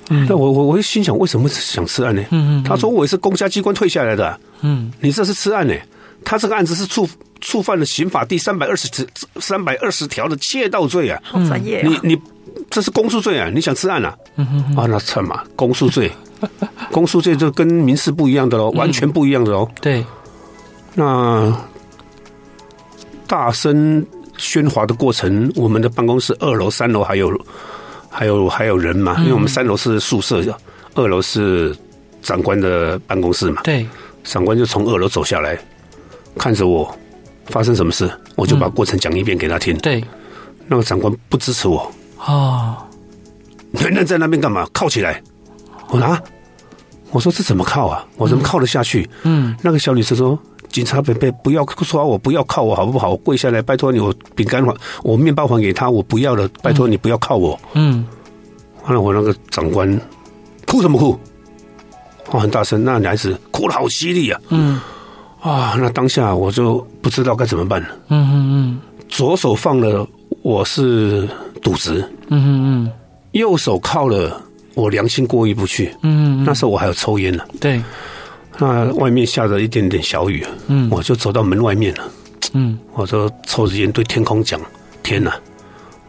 [0.08, 2.24] 那我我我就心想，为什么想吃案呢？
[2.66, 5.74] 他说：“我也是公家机关退下来的。”嗯，你这是吃案呢？
[6.24, 7.06] 他这个案子是触
[7.42, 8.88] 触犯了刑法第三百二十
[9.38, 11.20] 三百二十条的窃盗罪啊！
[11.22, 11.82] 好专业。
[11.82, 12.18] 你你
[12.70, 13.50] 这是公诉罪啊！
[13.54, 14.16] 你想吃案啊？
[14.74, 15.44] 啊，那惨嘛！
[15.54, 16.10] 公诉罪，
[16.92, 19.68] 公诉罪就跟民事不一样的喽，完全不一样的喽。
[19.80, 20.04] 对。
[20.94, 21.54] 那
[23.26, 24.04] 大声
[24.36, 27.30] 喧哗的过程，我们的办公室二楼、三楼还有
[28.08, 29.16] 还有还有人嘛？
[29.20, 30.42] 因为我们三楼是宿舍，
[30.94, 31.76] 二楼是
[32.22, 33.62] 长官的办公室嘛。
[33.62, 33.86] 对，
[34.24, 35.58] 长官就从二楼走下来，
[36.36, 36.92] 看着我，
[37.46, 39.76] 发生什么事，我就把过程讲一遍给他听。
[39.78, 40.02] 对，
[40.66, 42.84] 那个长官不支持我啊，
[43.72, 44.66] 人人在那边干嘛？
[44.72, 45.22] 靠起来！
[45.88, 46.22] 我说啊，
[47.10, 48.06] 我说这怎么靠啊？
[48.16, 49.08] 我怎么靠得下去？
[49.22, 50.38] 嗯，那个小女生说。
[50.70, 53.08] 警察伯伯，不要抓我，不要靠我，好不好？
[53.08, 57.58] 我跪下来，拜托你，我饼干还我面包还给他，我不要了，拜托你不要靠我。
[57.72, 58.04] 嗯，
[58.84, 59.98] 完了，我那个长官
[60.66, 61.18] 哭什么哭？
[62.32, 64.38] 哦，很大声，那女孩子哭得好犀利啊。
[64.50, 64.78] 嗯，
[65.40, 67.88] 啊，那当下我就不知道该怎么办了。
[68.08, 70.06] 嗯嗯嗯，左手放了
[70.42, 71.26] 我是
[71.62, 71.98] 赌石。
[72.28, 72.92] 嗯嗯嗯，
[73.32, 74.38] 右手靠了
[74.78, 75.94] 我良心过意不去。
[76.02, 77.44] 嗯嗯，那时候我还有抽烟呢。
[77.60, 77.82] 对。
[78.60, 82.10] 那外面下着一点点小雨，嗯，我就走到门外面了，
[82.54, 84.60] 嗯，我说抽着烟对天空讲
[85.04, 85.32] ：“天哪！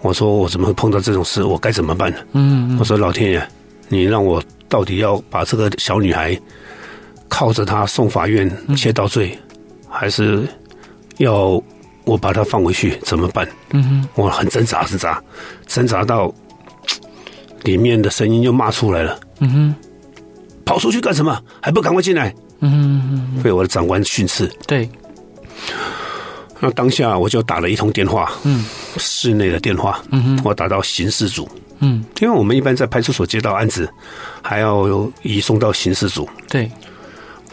[0.01, 1.43] 我说我怎么会碰到这种事？
[1.43, 3.47] 我该怎么办呢？”嗯，我说：“老天爷，
[3.87, 6.35] 你让我到底要把这个小女孩
[7.27, 9.37] 靠着她送法院窃盗罪，
[9.87, 10.43] 还是
[11.17, 11.61] 要
[12.05, 12.97] 我把她放回去？
[13.03, 13.47] 怎么办？
[13.73, 15.21] 嗯哼，我很挣扎，挣扎，
[15.67, 16.33] 挣扎到
[17.63, 19.19] 里面的声音又骂出来了。
[19.39, 19.75] 嗯哼，
[20.65, 21.41] 跑出去干什么？
[21.61, 22.33] 还不赶快进来？
[22.59, 24.49] 嗯哼，被我的长官训斥。
[24.67, 24.89] 对。
[26.61, 28.65] 那当下我就打了一通电话，嗯，
[28.97, 31.47] 室内的电话，嗯哼，我打到刑事组，
[31.79, 33.89] 嗯，因为我们一般在派出所接到案子，
[34.41, 36.69] 还要移送到刑事组，对，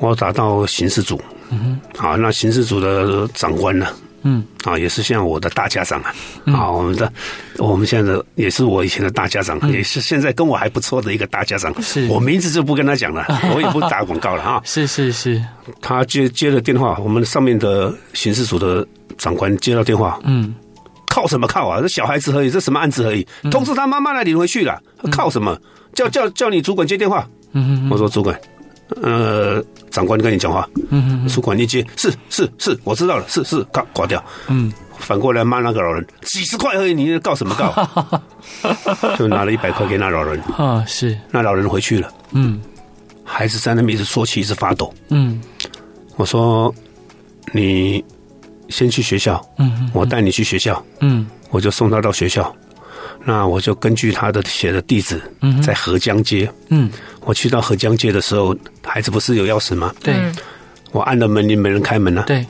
[0.00, 3.86] 我打到刑事组，嗯哼，好，那刑事组的长官呢？
[4.28, 6.12] 嗯，啊，也是像我的大家长啊，
[6.46, 7.12] 啊，我们的
[7.58, 15.40] 我们现在的也是我以前的大家长，也是现在跟我还不错的一个大家长，是我名字就不跟他讲了， 我也不打广告了啊，是是是，
[15.80, 18.84] 他接接了电话，我们上面的刑事组的
[19.16, 20.52] 长官接到电话，嗯，
[21.08, 21.80] 靠什么靠啊？
[21.80, 23.24] 这小孩子而已，这什么案子而已？
[23.50, 25.56] 通知他妈妈来领回去了，靠什么？
[25.94, 28.36] 叫叫叫你主管接电话，嗯，我说主管。
[29.02, 39.16] 呃，长官跟你讲话，嗯嗯，主管一接，是是是，我知道了，是是，挂挂掉，嗯，反过来骂那个老人，几十块而已，你告什么告？
[39.16, 42.60] 就拿了一百块给那老人， 啊，是，那老人回去了，嗯，
[43.24, 45.40] 孩子在那边一直说起，一直发抖，嗯，
[46.16, 46.72] 我说
[47.52, 48.04] 你
[48.68, 52.54] 先去学校，嗯，我带你去学校，嗯，我就送他到学校。
[53.24, 55.20] 那我就根据他的写的地址，
[55.62, 56.50] 在河江街。
[56.68, 56.90] 嗯，
[57.22, 59.92] 我去到河江街的时候，孩子不是有钥匙吗？
[60.02, 60.14] 对，
[60.92, 62.24] 我按了门铃，没人开门呢。
[62.26, 62.46] 对，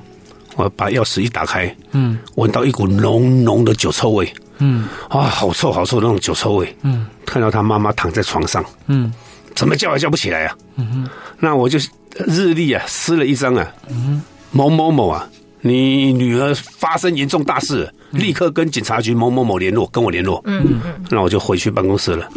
[0.56, 4.30] 我把钥匙一打开，嗯，闻到一股浓浓的酒臭味。
[4.58, 6.76] 嗯，啊，好臭好臭那种酒臭味。
[6.82, 8.64] 嗯，看到他妈妈躺在床上。
[8.86, 9.12] 嗯，
[9.54, 10.56] 怎么叫也叫不起来啊。
[10.76, 11.78] 嗯哼，那我就
[12.26, 13.66] 日历啊撕了一张啊。
[13.88, 15.28] 嗯，某某某啊。
[15.66, 20.40] 你女儿发生严重大事，立刻跟警察局某某某联络，跟我联络。
[20.44, 21.04] 嗯嗯嗯。
[21.10, 22.28] 那我就回去办公室了。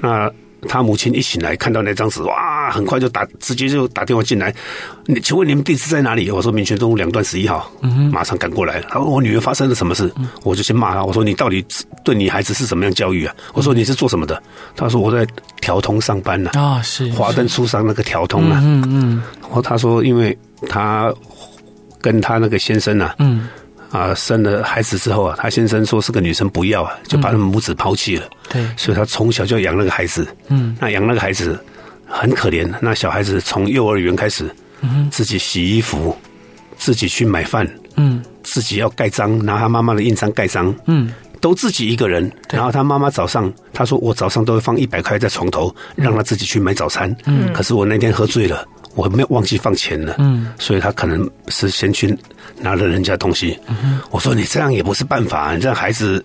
[0.00, 0.30] 那
[0.66, 4.54] 他母亲一醒来，看到那张纸，哇，很快就打，直接就打电话进来。
[5.04, 6.30] 你请问你们地址在哪里？
[6.30, 7.70] 我说民权东路两段十一号。
[7.82, 8.10] 嗯。
[8.10, 8.80] 马上赶过来。
[8.88, 10.10] 他说我女儿发生了什么事？
[10.42, 11.04] 我就先骂他。
[11.04, 11.62] 我说你到底
[12.02, 13.34] 对你孩子是什么样教育啊？
[13.52, 14.42] 我说你是做什么的？
[14.74, 15.26] 他说我在
[15.60, 16.50] 条通上班呢。
[16.54, 18.58] 啊，是华灯初上那个条通啊。
[18.64, 19.22] 嗯嗯。
[19.42, 21.12] 然后他说，因为他。
[22.04, 23.48] 跟她那个先生啊，嗯，
[23.90, 28.28] 啊，生了孩子之后啊，他先生说是个女生，不要啊，就把他们母子抛弃了。
[28.50, 30.28] 对，所以他从小就养那个孩子。
[30.48, 31.58] 嗯，那养那个孩子
[32.06, 32.70] 很可怜。
[32.82, 36.14] 那小孩子从幼儿园开始，嗯，自己洗衣服，
[36.76, 42.30] 自己去买饭，嗯，自己要盖章，拿他妈妈的印章盖章，嗯，都自己一个人。
[42.52, 47.14] 然后他妈妈早上，他说我早上都会放一百块在床头，让他自己去买早餐。
[47.24, 48.62] 嗯，可是我那天喝醉了。
[48.94, 52.16] 我没有忘记放钱了，嗯，所以他可能是先去
[52.58, 53.58] 拿了人家东西。
[53.66, 56.24] 嗯，我说你这样也不是办法，你这样孩子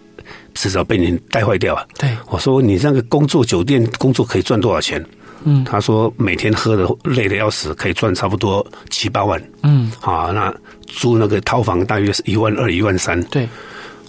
[0.53, 1.85] 迟早被你带坏掉啊。
[1.97, 5.03] 对，我说你这个工作酒店工作可以赚多少钱？
[5.45, 9.41] 嗯，他说每天喝的累的要死，可以赚差不多七八万。
[9.63, 10.53] 嗯，好，那
[10.85, 13.21] 租那个套房大约是一万二、一万三。
[13.23, 13.47] 对，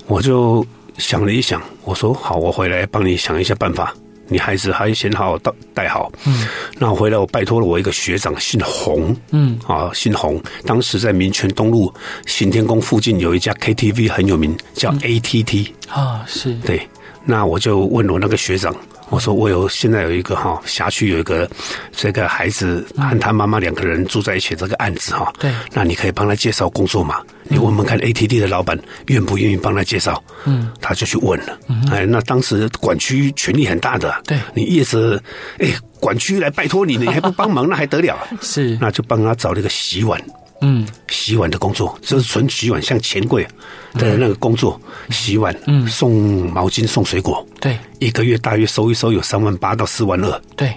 [0.07, 0.67] 我就
[0.99, 3.95] 想了一想，我说好，我回来帮你想一下办法。
[4.31, 6.47] 你孩子还先好好带带好，嗯，
[6.79, 11.93] 那我回来我拜托了我一个学长，姓洪，嗯，啊，姓洪，当时在民权东路
[12.27, 16.55] 行天宫附近有一家 KTV 很有名，叫 ATT，啊，是。
[16.65, 16.89] 对，
[17.25, 18.75] 那我就问我那个学长。
[19.11, 21.49] 我说我有现在有一个哈辖区有一个
[21.93, 27.17] 这个孩子和他妈妈两个人住在一起这个案子哈，对，那你可以帮他介绍工作嘛？
[27.45, 30.23] 你问问看 ATD 的老板愿不愿意帮他介绍？
[30.45, 31.59] 嗯，他就去问了。
[31.91, 35.21] 哎，那当时管区权力很大的，对，你业者
[35.59, 35.69] 哎
[35.99, 38.17] 管区来拜托你，你还不帮忙， 那还得了？
[38.41, 40.21] 是，那就帮他找了一个洗碗。
[40.61, 43.47] 嗯，洗碗的工作就是纯洗碗，像钱柜
[43.95, 50.73] 的那个工作，洗碗，嗯，送毛巾，送水果，对，一个月大约收一收有三万八到四万二，对，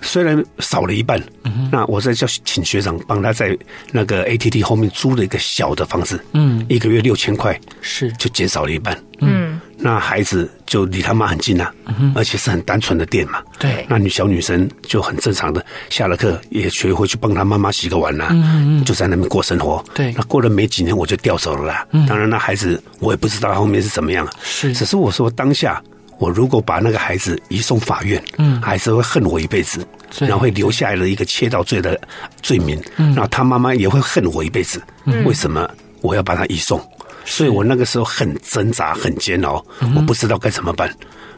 [0.00, 3.56] 虽然少了一半，嗯，那我再叫请学长帮他在
[3.90, 8.12] 那个 ATT 后面租了一个小的房子，嗯，一个月六千块，是。
[8.12, 9.49] 就减少了一半，嗯。
[9.82, 13.42] 那孩子就离他妈很近呐、啊，而且是很单纯的店嘛。
[13.58, 19.82] 对，那女小女生就很正常的下了课也学会去帮她妈妈洗个碗呐、啊，嗯嗯，就在那边过生活。
[19.94, 21.86] 对，那过了没几年我就调走了啦。
[22.06, 24.28] 当然，那孩子我也不知道后面是怎么样。
[24.42, 25.82] 是，只是我说当下
[26.18, 29.86] 我如果把那个孩子移送法院，嗯，孩子会恨我一辈子，
[30.18, 31.98] 然后会留下来了一个切盗罪的
[32.42, 34.82] 罪名，嗯，然后他妈妈也会恨我一辈子。
[35.06, 35.66] 嗯，为什么
[36.02, 36.78] 我要把他移送？
[37.24, 40.94] 所以我那个时候很挣扎，很煎熬，我不知道该怎么办。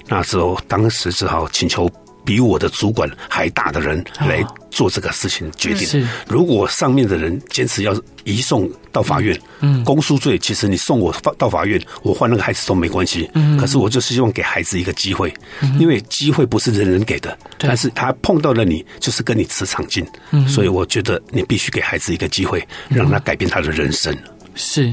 [0.08, 1.90] 那时候，当时只好请求
[2.24, 6.06] 比我的主管还大的人来做这个事情决定。
[6.28, 13.30] 如果上面的人坚持要移送到法院，嗯，公诉罪，其实你送我到法院，我换那个孩子都没关系。
[13.34, 15.32] 嗯，可是我就是希望给孩子一个机会，
[15.78, 20.06] 因为机会不是人人给的，但是他碰到了你，就是跟你磁场近。
[20.30, 24.16] 嗯，所以我觉得你必须给孩子一个机会，让他改变他的人生。
[24.54, 24.92] 是，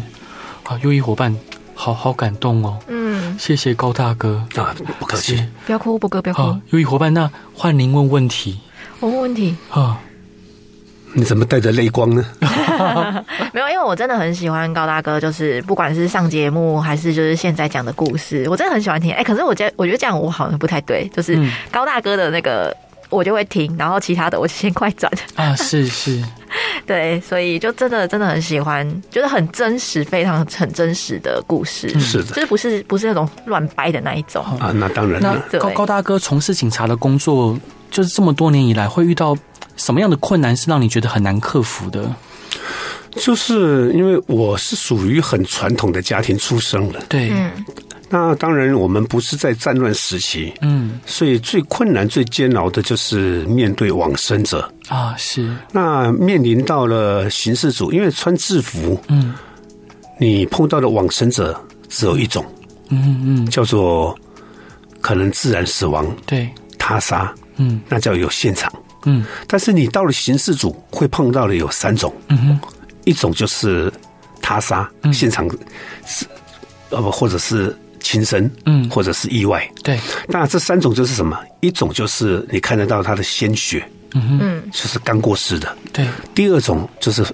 [0.69, 1.35] 啊，优异伙伴，
[1.73, 2.77] 好好感动哦。
[2.87, 6.55] 嗯，谢谢高大哥啊，不客气，不要哭，波哥不要哭。
[6.69, 8.59] 优异伙伴，那换您问问题。
[8.99, 9.99] 我问问题啊，
[11.13, 12.23] 你怎么带着泪光呢？
[13.51, 19.11] 没有，因为我真的很喜欢高大哥，就是不管是上节目还是就是现在讲的故事，我真的很喜欢听。
[19.11, 21.35] 哎，可是我觉得我觉得这样我好像不太对，就是
[21.71, 22.75] 高大哥的那个
[23.09, 26.23] 我就会停，然后其他的我先快转啊，是是。
[26.85, 31.87] 对，所以就真的真的很喜欢，就是很真实，非常很真实的故事。
[31.99, 34.71] 是的，就是不是不是那种乱掰的那一种啊。
[34.73, 35.43] 那当然了。
[35.59, 37.55] 高高大哥从事警察的工作，
[37.91, 39.37] 就是这么多年以来，会遇到
[39.75, 42.03] 什么样的困难是让你觉得很难克服的？
[43.11, 47.31] 就是因为我是属于很传统的家庭出生的，对。
[48.11, 54.67] 嗯那当然，我们不是在战乱时期，嗯，所以最困难、最煎熬的就是面对往生者。
[54.87, 55.15] 啊。
[55.15, 59.35] 是，那面临到了刑事组，因为穿制服，嗯，
[60.17, 61.55] 你碰到的往生者
[61.87, 62.43] 只有一种，
[62.89, 64.17] 嗯嗯，叫做
[65.01, 68.73] 可能自然死亡，对，他杀，嗯，那叫有现场，
[69.05, 72.59] 嗯，但是你到了刑事组会碰到的有三种，嗯哼，
[73.05, 73.93] 一种就是
[74.41, 75.47] 他杀，现场
[76.07, 76.25] 是，
[76.89, 77.77] 呃不，或者是。
[77.99, 79.99] 轻生，嗯，或者是意外，对。
[80.27, 81.37] 那这三种就是什么？
[81.61, 83.83] 一种就是你看得到他的鲜血，
[84.13, 86.07] 嗯嗯，就是刚过世的，对。
[86.33, 87.25] 第二种就是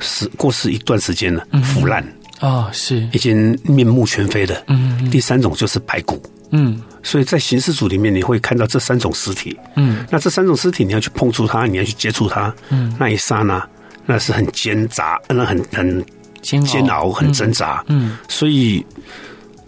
[0.00, 2.06] 死过世一段时间了，腐烂
[2.40, 5.08] 啊，是已经面目全非的，嗯。
[5.10, 6.80] 第三种就是白骨，嗯。
[7.02, 10.04] 所以在刑事组里面，你会看到这三种尸体，嗯。
[10.10, 12.94] 那这三种尸体，你要去碰触它，你要去接触它，嗯。
[12.98, 13.66] 那一刹那，
[14.04, 16.04] 那是很艰杂，那很很
[16.42, 18.18] 煎煎熬，很挣扎，嗯。
[18.28, 18.84] 所以。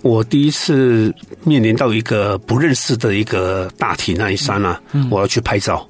[0.02, 4.78] 我第一次面临到一个不认识的一个大体那一刹那，
[5.10, 5.86] 我要去拍照。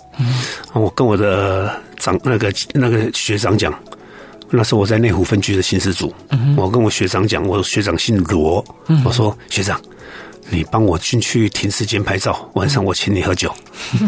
[0.75, 3.73] 我跟我的长那个那个学长讲，
[4.51, 6.15] 那时候我在内湖分局的刑事组。
[6.57, 8.63] 我跟我学长讲，我学长姓罗，
[9.05, 9.81] 我说学长，
[10.51, 13.53] 你帮我进去停尸间拍照，晚上我请你喝酒。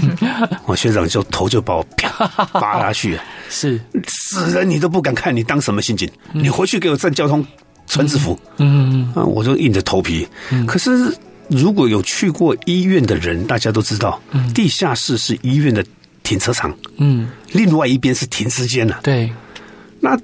[0.67, 2.27] 我学长就头就把我啪
[2.61, 6.11] 扒下去， 是死人你都不敢看，你当什么刑警？
[6.33, 7.45] 你回去给我站交通。
[7.87, 10.27] 穿制服，嗯嗯，我就硬着头皮。
[10.51, 11.15] 嗯，可是
[11.49, 15.85] 如果有去过医院的人，大家都知道，嗯，地下室是医院的
[16.23, 18.97] 停车场，嗯，另外一边是停尸间呐。
[19.03, 19.31] 对，
[20.01, 20.19] 那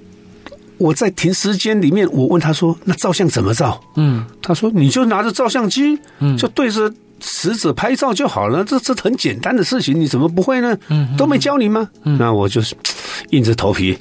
[0.78, 8.64] 我在停尸间里面，我问他说：“那照相怎么照？”嗯，他说：“你就拿着照相机，嗯，就对着死者拍照就好了。
[8.64, 10.74] 这这很简单的事情，你怎么不会呢？
[10.88, 11.86] 嗯，都没教你吗？
[12.04, 12.74] 嗯，那我就是
[13.28, 13.96] 硬着头皮。”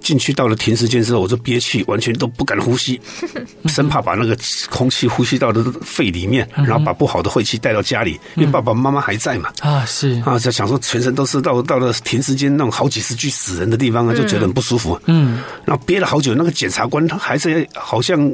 [0.00, 3.00] 进去到了停尸间之后，我就憋气，完全都不敢呼吸，
[3.66, 4.36] 生怕把那个
[4.68, 8.18] 空气呼吸到的肺里面，然后把不好的晦气带到家里。
[8.36, 15.00] 因为爸爸妈妈还在嘛，啊是啊，就想说全身都是到到了停尸间那种好几十具死人的地方啊，就觉得很不舒服。
[15.06, 18.30] 嗯，然后憋了好久，那个检察官他还是好像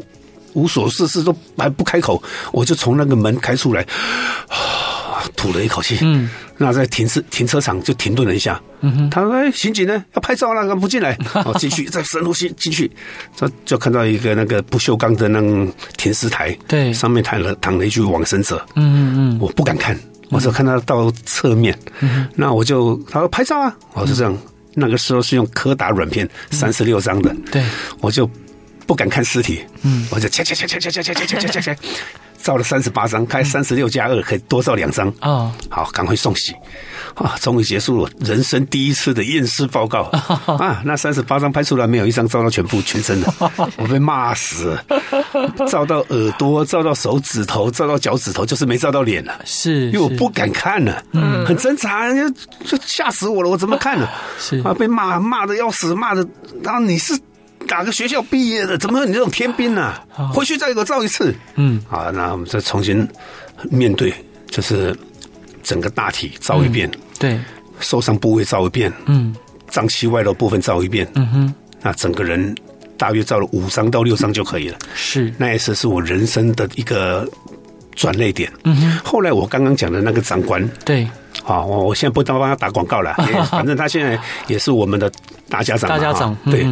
[0.56, 3.86] 无所事事，都还不开口，我就从那个门开出来。
[5.34, 10.04] 吐了一口气，嗯，那在停车停车场就停顿了一下，嗯哼，他说：“哎，刑警呢？
[10.14, 12.90] 要拍照了，不进来？” 哦，进去再深呼吸进去，
[13.34, 19.98] 就就看到一个那个不锈钢的那种停尸台，对，上面躺了躺了一具往生者，嗯嗯嗯，我不敢看，
[20.30, 24.36] 我只看到到侧面，嗯，那我就他说拍照啊，我是这样，
[24.74, 27.64] 那个时候是用柯达软片三十六张的，对，
[28.00, 28.30] 我就
[28.86, 31.76] 不敢看尸体，嗯，我就切切切切切切切切切切切。
[32.42, 35.50] 照了三十八张，开三十六加二可以多照两张啊！
[35.68, 36.54] 好，赶快送洗
[37.14, 37.34] 啊！
[37.40, 40.02] 终于结束了人生第一次的验尸报告
[40.46, 40.80] 啊！
[40.84, 43.34] 那三十八张拍出来没有一张照到全部全身的，
[43.76, 44.84] 我被骂死了。
[45.66, 49.40] 照到耳朵，照到手指头，照到脚趾头，就是没照到脸了。
[49.44, 52.06] 是，因为我不敢看呢，嗯，很挣扎，
[52.64, 54.08] 就吓死我了，我怎么看呢？
[54.38, 56.24] 是啊，被骂骂的要死，骂的，
[56.62, 57.18] 然后你是。
[57.68, 58.78] 哪个学校毕业的？
[58.78, 59.94] 怎么有你这种天兵呢？
[60.32, 61.34] 回去再给我照一次。
[61.56, 63.06] 嗯，好，那我们再重新
[63.70, 64.12] 面对，
[64.50, 64.96] 就是
[65.62, 66.90] 整个大体照一遍。
[67.18, 67.38] 对，
[67.80, 68.92] 受伤部位照一遍。
[69.06, 69.34] 嗯，
[69.68, 71.06] 脏器外露部分照一遍。
[71.14, 72.54] 嗯哼，那整个人
[72.96, 74.78] 大约照了五张到六张就可以了。
[74.94, 77.28] 是，那一次是我人生的一个
[77.94, 78.50] 转捩点。
[78.64, 81.06] 嗯哼，后来我刚刚讲的那个长官，对，
[81.46, 83.14] 好，我我现在不当帮他打广告了，
[83.50, 85.10] 反正他现在也是我们的。
[85.48, 86.66] 大家长，大家长，对，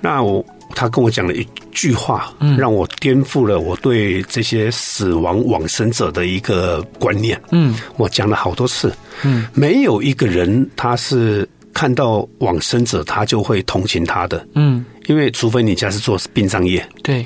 [0.00, 0.44] 那我
[0.74, 7.40] 他跟我讲了一句话，嗯，让我颠覆了我对这些死亡往生者的一个观念。
[7.52, 8.92] 嗯，我讲了好多次，
[9.22, 17.24] 嗯，没有一个人他是看到往生者他就会同情他的，嗯，因为除非你家是做殡葬业，对。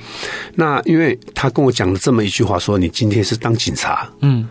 [0.54, 4.46] 那因为他跟我讲了这么一句话，说你今天是当警察，嗯。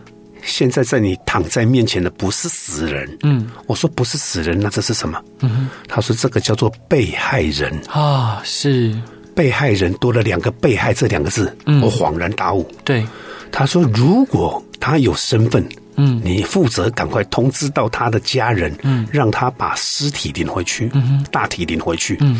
[0.50, 5.22] 现在在你躺在面前的不是死人，嗯，我说不是死人，那这是什么？
[5.40, 8.94] 嗯，他说这个叫做被害人啊，是
[9.36, 12.70] 被害人多了两个被害这两个字，嗯，我恍然大悟。
[12.84, 13.06] 对，
[13.52, 15.66] 他说如果他有身份。
[16.02, 22.16] 嗯，你负责赶快通知到他的家人，嗯，让他把尸体领回去，嗯，大体领回去。
[22.22, 22.40] 嗯，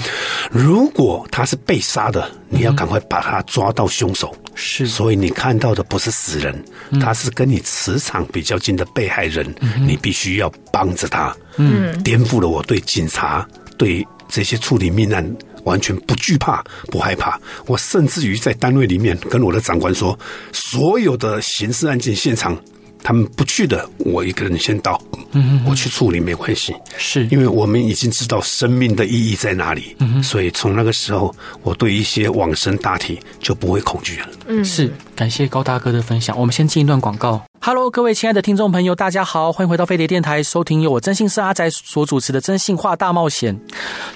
[0.50, 4.34] 如果他是被杀的，你要赶快把他抓到凶手。
[4.62, 6.64] 是，所以你看到的不是死人，
[7.00, 9.56] 他是跟你磁场比较近的被害人，
[9.88, 11.34] 你必须要帮着他。
[11.56, 13.48] 嗯，颠覆了我对警察
[13.78, 15.26] 对这些处理命案
[15.64, 17.40] 完全不惧怕、不害怕。
[17.68, 20.20] 我甚至于在单位里面跟我的长官说，
[20.52, 22.62] 所有的刑事案件现场。
[23.02, 31.34] 他们不去的，我一个人先到，嗯，我去处理没关系，是因为我们已经知道生命的意义在哪里，嗯，所以从那个时候，
[31.64, 34.30] 我对一些往生大体就不会恐惧了。
[34.48, 36.38] 嗯，是感谢高大哥的分享。
[36.38, 37.42] 我们先进一段广告。
[37.62, 43.54] Hello，各位亲爱的听众朋友，大家好，欢迎回到飞碟电台，收听由我真心是阿宅所主持的《真心话大冒险》。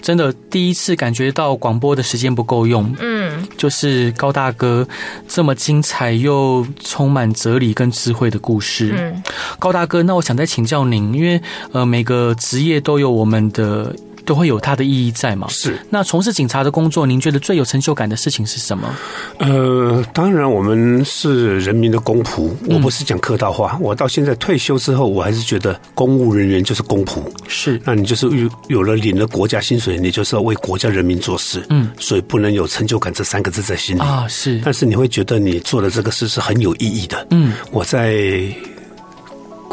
[0.02, 4.88] 真的第一次感觉到广播的时间不够用，嗯，就是高大哥
[5.28, 8.96] 这么精彩又充满哲理跟智慧的故事。
[8.98, 9.22] 嗯，
[9.60, 11.41] 高大哥，那我想再请教您，因为
[11.74, 13.94] 呃，每个职业都有我们的。
[14.26, 15.47] 都会有它的意义在嘛？
[15.49, 15.78] 是。
[15.89, 18.93] 那从事警察的工作，您觉得最有成就感的事情是什么？
[19.38, 22.49] 呃，当然，我们是人民的公仆。
[22.69, 27.21] 我不是讲客套话，嗯、我到现在退休之后，我还是觉得公务人员就是公仆。
[27.47, 27.82] 是。
[27.84, 31.65] 那你就是有有了领了国家薪水，你就是要为国家人民做事。
[31.69, 31.89] 嗯。
[31.99, 34.28] 所以不能有成就感这三个字在心里啊。
[34.28, 34.61] 是。
[34.63, 37.28] 但是你会觉得你做的这个事是很有意义的。
[37.32, 37.53] 嗯。
[37.71, 38.47] 我在。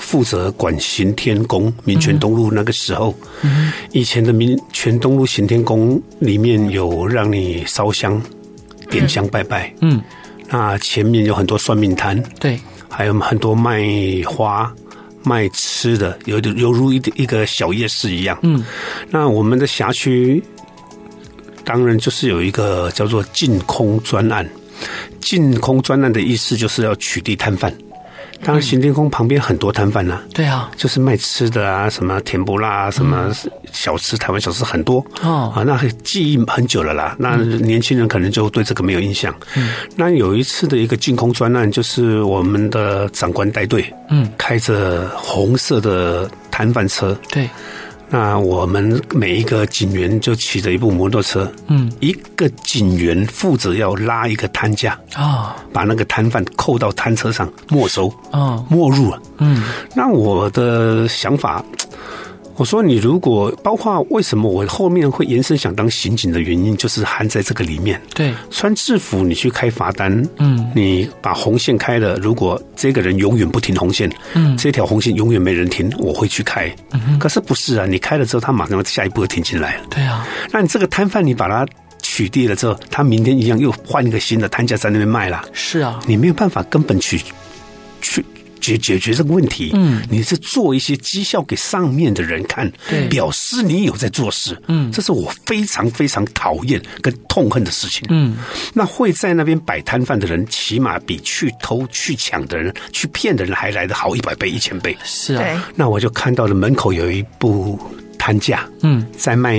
[0.00, 8.20] 负责管行天宫，民权东路那个时候，嗯、以前的民权东路行天宫里面有让你烧香、
[8.90, 10.02] 点香拜拜，嗯，
[10.48, 13.82] 那前面有很多算命摊，对，还有很多卖
[14.26, 14.72] 花、
[15.22, 18.64] 卖吃的，有点犹如一一个小夜市一样，嗯，
[19.10, 20.42] 那我们的辖区
[21.64, 24.48] 当然就是有一个叫做净空专案，
[25.20, 27.72] 净空专案的意思就是要取缔摊贩。
[28.42, 30.20] 当然，行天宫旁边很多摊贩呐。
[30.32, 33.30] 对啊，就是卖吃的啊，什么甜不辣啊，什么
[33.72, 35.04] 小吃，台湾小吃很多。
[35.22, 37.14] 哦，啊，那记忆很久了啦。
[37.18, 39.34] 那年轻人可能就对这个没有印象。
[39.56, 39.70] 嗯。
[39.94, 47.16] 那有一次的一个净空专案，就是我们的长官带队，嗯，开着红色的摊贩车。
[47.30, 47.48] 对。
[48.10, 59.62] 那我们每一个警员就骑着一部摩托车，嗯，一个警员负责要拉一个摊架啊，把那个摊贩扣到摊车上没收啊，没入了，嗯，
[59.94, 61.64] 那我的想法。
[62.60, 67.98] 我说你如果包括为什么我后面会延伸想当刑警的原因，就是含在这个里面。
[68.14, 76.70] 对，穿制服你去开罚单，嗯，你把红线开了，如果这个人永远不停红线，嗯，这条红线永远没人停，我会去开。
[76.92, 77.86] 嗯，可是不是啊？
[77.86, 79.84] 你开了之后，他马上下一步又停进来了。
[79.88, 81.66] 对啊，那你这个摊贩你把他
[82.02, 85.42] 取缔了之后，他明天一样又换一个新的摊架在那边卖了。
[85.54, 87.18] 是啊，你没有办法根本去
[88.02, 88.22] 去。
[88.60, 98.36] 解解决这个问题，嗯，你是做一些绩效给上面的人看，对，表示你有在做事，嗯，这是我非常非常讨厌跟痛恨的事情，嗯，
[98.74, 107.78] 那会在那边摆摊贩的人，起码比去偷去抢的人、去骗的人还来得好一百倍、一千倍，是啊，那我就看到了门口有一部
[108.18, 109.56] 摊架，嗯，在卖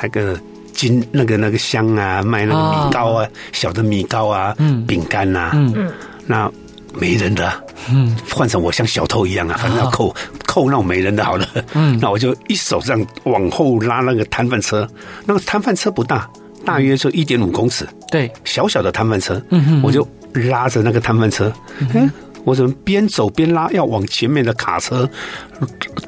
[0.00, 0.40] 那个
[0.72, 5.92] 金那个那个香啊，卖那个米糕啊，哦、小的米糕啊，嗯，饼干呐，嗯，
[6.26, 6.50] 那。
[6.98, 10.14] 没人的，嗯，换成我像小偷一样啊，反正要扣
[10.46, 14.88] 扣那种没人的，好了，嗯， 那我就一手这样往后拉那个摊贩车，
[15.24, 16.28] 那个摊贩车不大，
[16.64, 21.52] 大约就一点五公尺，对，小小的摊贩车，嗯哼，我就拉着那个摊贩车，
[21.94, 22.10] 嗯，
[22.44, 25.08] 我怎么边走边拉，要往前面的卡车，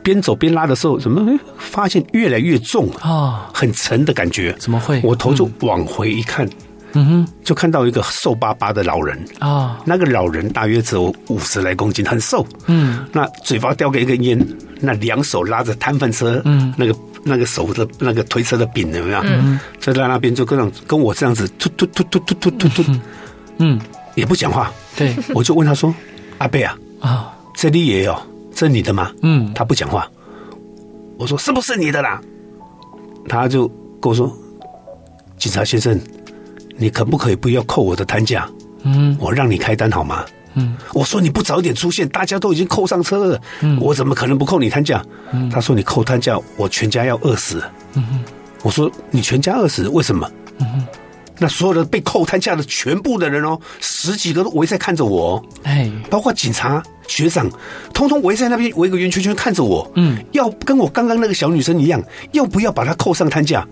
[0.03, 5.01] 边走边拉的时候，怎么发现越来越重啊，很沉的感觉，怎么会？
[5.03, 6.49] 我头就往回一看。
[6.93, 12.45] 嗯哼，就看到一个瘦巴巴的老人啊，哦、那个老人大约只有五十来公斤，很瘦。
[12.67, 14.39] 嗯，那嘴巴叼个一根烟，
[14.81, 19.23] 那两手拉着摊贩车，嗯，那个那个手的那个推车的柄怎么样？
[19.25, 22.93] 嗯，就在那边就跟跟我这样子突突突突突突突突，
[23.59, 23.81] 嗯，
[24.17, 24.73] 也不讲话。
[24.97, 25.95] 对，我就问他说
[26.39, 28.21] ：“阿贝啊，啊，这里也有，
[28.53, 30.11] 这你的吗？”嗯，他不讲话。
[31.17, 32.21] 我说：“是不是你的啦？”
[33.29, 33.69] 他就
[34.01, 34.37] 跟我说
[35.39, 35.99] ：“警察先生。”
[36.81, 38.49] 你可不可以不要扣我的摊价？
[38.85, 40.25] 嗯，我让你开单好吗？
[40.55, 45.05] 嗯，我说你不早点出现，大家都已经扣上车了，嗯，我怎么可能不扣你摊价？
[45.31, 47.63] 嗯，他说你扣摊价，我全家要饿死。
[47.93, 48.21] 嗯哼，
[48.63, 50.29] 我说你全家饿死，为什么？
[50.59, 50.87] 嗯哼，
[51.39, 57.49] 那所有的被扣摊价的全部的人哦，十几个都围在看着我，哎，包括警察、学长，
[57.93, 62.03] 通通围在那边围个圆圈圈看着我，嗯，要跟我刚刚那个小女生一样，
[62.33, 63.65] 要不要把她扣上摊价？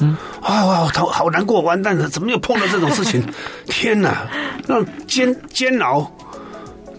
[0.00, 3.22] 嗯，啊，好好难过，完蛋了，怎么又碰到这种事情？
[3.66, 4.28] 天哪，
[4.66, 6.10] 那煎煎熬。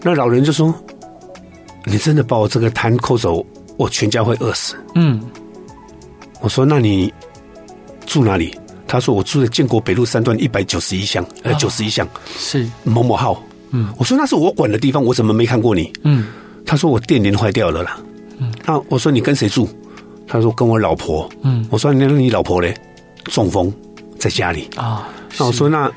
[0.02, 0.74] 那老人就说
[1.84, 3.44] ：“你真的把我这个摊扣走，
[3.78, 5.20] 我全家会饿死。”嗯，
[6.40, 7.12] 我说：“那你
[8.06, 8.54] 住哪里？”
[8.86, 12.06] 他说：“我住在建国北路三段一百九十一巷，呃，九十一巷
[12.36, 13.42] 是某某号。”
[13.76, 16.26] 嗯，我说：“那是我管的地方，我怎么没看过你？”嗯，
[16.66, 17.98] 他说：“我电铃坏掉了啦。”
[18.38, 19.68] 嗯，那我说：“你跟谁住？”
[20.26, 22.74] 他说：“跟我老婆。”嗯，我说：“那你老婆嘞？
[23.24, 23.72] 中风
[24.18, 25.08] 在家里啊？”
[25.38, 25.90] 那我说：“那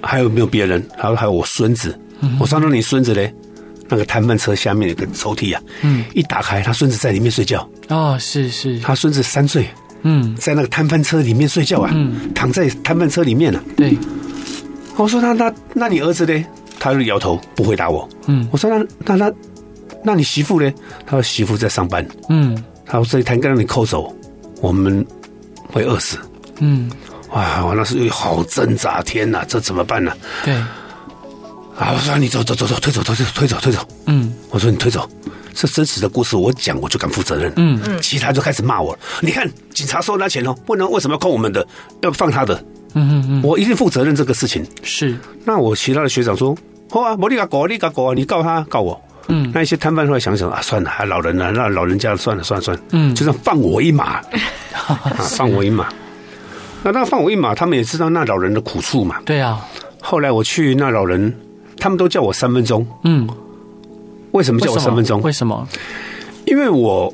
[0.00, 1.98] 还有没有别人？”他说：“还有我孙子。”
[2.38, 3.32] 我说：“那你孙子嘞？
[3.92, 7.68] 那个摊贩车下面有个抽屉啊，嗯，一打开，他孙子在里面睡觉。
[7.88, 9.66] 哦，是是，他孙子三岁，
[10.02, 13.60] 嗯，在那个摊贩车里面睡觉啊，嗯，躺在摊贩车里面啊。
[13.76, 13.98] 对，
[14.96, 16.44] 我说：那那那你儿子嘞？
[16.78, 18.08] 他就摇头不回答我。
[18.26, 19.32] 嗯，我说：那那那
[20.04, 20.72] 那你媳妇嘞？
[21.04, 22.06] 他说：媳妇在上班。
[22.28, 22.56] 嗯，
[22.90, 24.12] 他说：这一摊该让你扣走，
[24.60, 25.06] 我们
[25.68, 26.18] 会饿死。
[26.58, 26.90] 嗯，
[27.30, 30.12] 哇，我那时候好挣扎，天哪，这怎么办呢？
[30.44, 30.52] 对。
[31.78, 31.92] 啊！
[31.94, 33.88] 我说你走走走走，推走推走推走推走。
[34.04, 35.08] 嗯，我说你推走，
[35.54, 37.50] 这真实的故事我讲我就敢负责任。
[37.56, 38.98] 嗯嗯，其他就开始骂我。
[39.20, 41.66] 你看警察收他钱哦，不能为什么要扣我们的，
[42.02, 42.54] 要放他的？
[42.92, 44.66] 嗯嗯嗯，我一定负责任这个事情。
[44.82, 45.16] 是。
[45.44, 46.54] 那我其他的学长说，
[46.90, 49.00] 好啊，我你个狗，你个狗，你告他告我。
[49.30, 49.50] 嗯。
[49.54, 52.82] 那一些摊贩后来想想啊，算了，还老人呢，那老人家算了算了算了。
[52.92, 53.14] 嗯。
[53.14, 54.20] 就算放我一马，
[55.36, 55.88] 放我一马。
[56.82, 59.16] 那他放我一马，他们也知道那老人的苦处嘛。
[59.24, 59.64] 对啊。
[60.00, 61.34] 后来我去那老人。
[61.82, 62.86] 他们都叫我三分钟。
[63.04, 63.26] 嗯，
[64.32, 65.22] 为什么叫我三分钟？
[65.22, 65.66] 为什么？
[66.44, 67.10] 因为我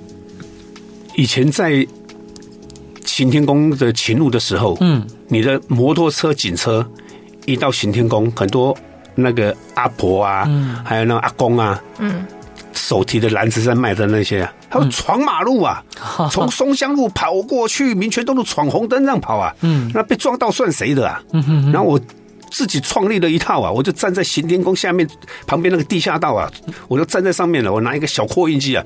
[1.14, 1.86] 以前在
[3.04, 6.84] 行天宫的勤务的时候，嗯，你的摩托车、警车
[7.44, 8.76] 一到行天宫，很多
[9.16, 12.24] 那个阿婆啊，嗯，还有那个阿公啊，嗯，
[12.72, 15.82] 手提的篮子在卖的那些啊，他们闯马路啊，
[16.30, 21.20] 从松香路跑过去，民权东路闯红灯这样跑啊，嗯，那被撞到算谁的啊？
[21.32, 22.00] 嗯哼，然后我。
[22.50, 23.70] 自己创立了一套啊！
[23.70, 25.08] 我就站在行天宫下面
[25.46, 26.50] 旁边那个地下道啊，
[26.88, 27.72] 我就站在上面了。
[27.72, 28.84] 我拿一个小扩音机啊，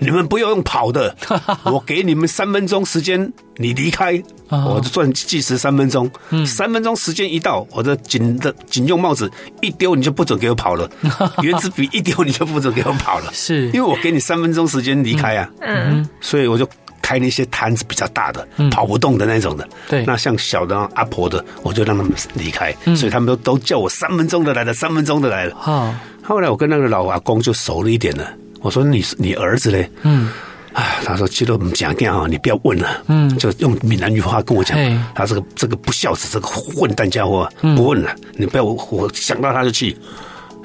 [0.00, 1.14] 你们不要用跑的，
[1.64, 6.10] 我给你们三分钟时间，你离开，我就算计时三分钟。
[6.46, 9.30] 三分钟时间一到，我的警的警用帽子
[9.60, 10.88] 一丢，你就不准给我跑了；
[11.42, 13.30] 原子笔一丢，你就不准给我跑了。
[13.32, 16.68] 是因为我给你三分钟时间离开啊，嗯，所以我就。
[17.08, 25.56] 开那些摊子比较大的，跑不动的那种的，对，那像小的阿婆的，我就让他们离开，所以他们都都叫我三分钟的来了，三分钟的来了。
[25.56, 28.30] 好，后来我跟那个老阿公就熟了一点了。
[28.60, 29.90] 我说你你儿子嘞？
[30.02, 30.28] 嗯，
[30.74, 34.76] 啊，他说其实我们讲这样啊，你不要问了，嗯，就用闽南语话跟我讲，
[35.14, 39.96] 他这个这个不孝子，这个混蛋家伙，不问了，你不要我想到他就气。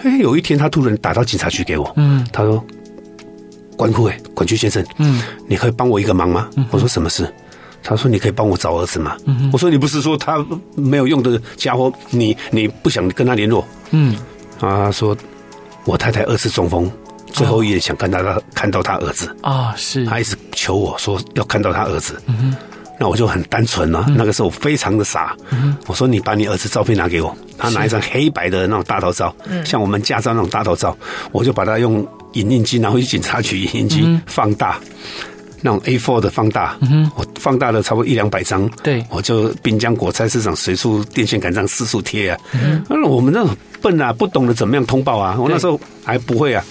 [0.04, 2.62] 哎，有一天他突然打到警察局给我，嗯，他说。
[3.78, 6.50] 管库哎，管区先生，嗯，你可以帮我一个忙吗？
[6.56, 7.32] 嗯、我说什么事？
[7.86, 9.18] 他说你可以帮我找儿子吗？
[9.26, 10.46] 嗯、我说你不是说他
[10.76, 13.66] 没有用的家伙，你你不想跟他联络？
[13.92, 14.16] 嗯，
[14.60, 15.16] 啊，他说
[15.84, 16.90] 我太太二次中风，
[17.34, 22.22] 最后一眼想看到他、哦、看到他儿子啊，是，他一直求我说要看到他儿子。
[22.28, 22.56] 嗯哼，
[23.00, 25.36] 那我就很单纯啊，嗯、那个时候我非常的傻。
[25.52, 29.36] 嗯、我说你把你儿子照片拿给我，他拿一张黑白的那种大头照，
[29.66, 30.98] 像我们驾照那种大头照，
[31.32, 32.06] 我就把它用。
[32.34, 34.80] 影印机拿回去警察局，影印机放大，
[35.62, 36.76] 那种 A4 的放大，
[37.16, 42.40] 我放大了差不多一两百张，对，我就滨江果菜市场随处电线杆上四处贴啊。
[42.90, 46.66] 那我们那种笨啊，不懂得怎么样通报啊，我那时候还不会啊。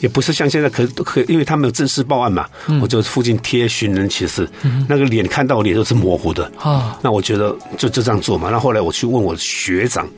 [0.00, 6.70] 也不是像现在可可，因为他没有正式报案嘛，嗯、我就附近贴寻人启事，嗯、那个脸看到我脸都是模糊的啊。
[6.70, 8.48] 哦、那我觉得就就这样做嘛。
[8.50, 10.08] 那后来我去问我的学长，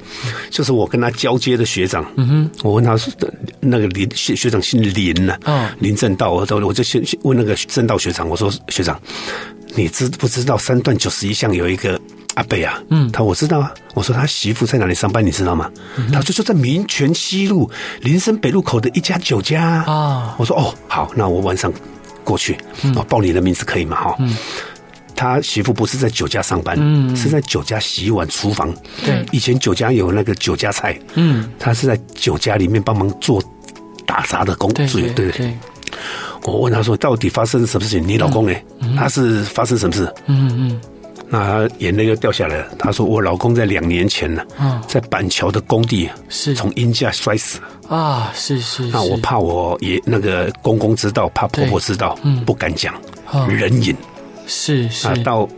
[0.51, 3.11] 就是我跟他交接的学长，嗯、哼我问他是
[3.61, 9.01] 那个林学学长姓林呐、啊，哦、林正道，我都我就先问那个正道学长，我说学长，
[9.74, 12.01] 你知不知道三段九十一巷有一个？
[12.41, 13.70] 阿伯啊，嗯，他我知道啊。
[13.93, 15.70] 我说他媳妇在哪里上班，你知道吗？
[15.99, 17.70] 嗯、他就说在民权西路
[18.01, 19.84] 林森北路口的一家酒家啊。
[19.86, 21.70] 哦、我说哦，好，那我晚上
[22.24, 23.97] 过去，嗯、我报你的名字可以吗？
[23.97, 24.34] 哈、嗯，
[25.14, 28.74] 他媳妇不是在酒家上班，嗯，是在酒家洗碗厨房。
[29.05, 33.43] 对，以前酒家有那个酒家菜，嗯，他是在酒家里面帮忙做
[34.07, 35.59] 打杂的工作，对对，对，对。
[36.45, 38.09] 我问他说，到底发生什么事情？
[38.09, 38.57] 你老公呢？
[38.80, 40.11] 嗯、他是发生什么事？
[40.24, 40.80] 嗯嗯。
[41.33, 42.66] 那他眼泪又掉下来了。
[42.76, 48.83] 他说：“我老公在两年前呢，嗯，在板桥的工地是从阴架摔死啊，是是。
[48.89, 53.01] 那我怕我爷那个公公知道，怕婆婆知道，嗯，不敢讲，
[53.49, 53.97] 人隐。
[54.49, 55.07] 是是。
[55.07, 55.49] 啊，到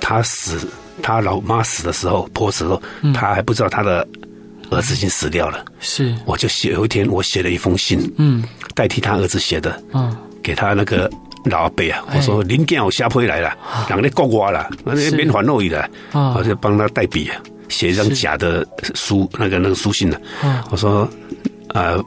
[0.00, 0.66] 他死，
[1.02, 4.08] 他老妈死的时候，婆死的时候，他还不知道他的
[4.70, 5.62] 儿子已经死掉了。
[5.80, 8.42] 是，我就写有一天，我写了一封信，嗯，
[8.74, 11.10] 代替他儿子写的，嗯，给他那个。”
[11.44, 13.56] 老阿伯啊，我说林健有下坡来了，
[13.88, 20.18] 人告我了，那那边还漏雨的，我就帮他代笔啊，写一张假的书，那个那个书信呢，
[20.70, 21.08] 我说，
[21.68, 22.02] 呃，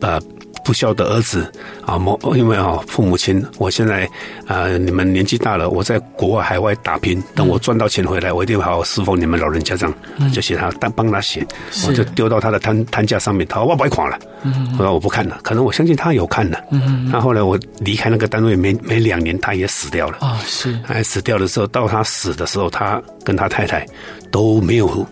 [0.00, 0.20] 呃。
[0.66, 1.50] 不孝的儿子
[1.86, 4.08] 啊，某因为啊，父母亲，我现在
[4.48, 9.76] 啊，你们年纪大了，我在国外海外打拼，等我赚到钱回来，我一定会好好侍奉你们老人家。
[9.76, 9.94] 这样
[10.32, 11.46] 就写他，但帮他写，
[11.86, 14.18] 我就丢到他的摊摊架上面，他说我不看了，
[14.72, 16.60] 我说我不看了，可能我相信他有看的。
[17.12, 23.86] 那后来我离开那个单位没没两年，他也死掉了啊，是，哎，死掉的时候，到他死的时候，他跟他太太
[24.32, 25.06] 都没有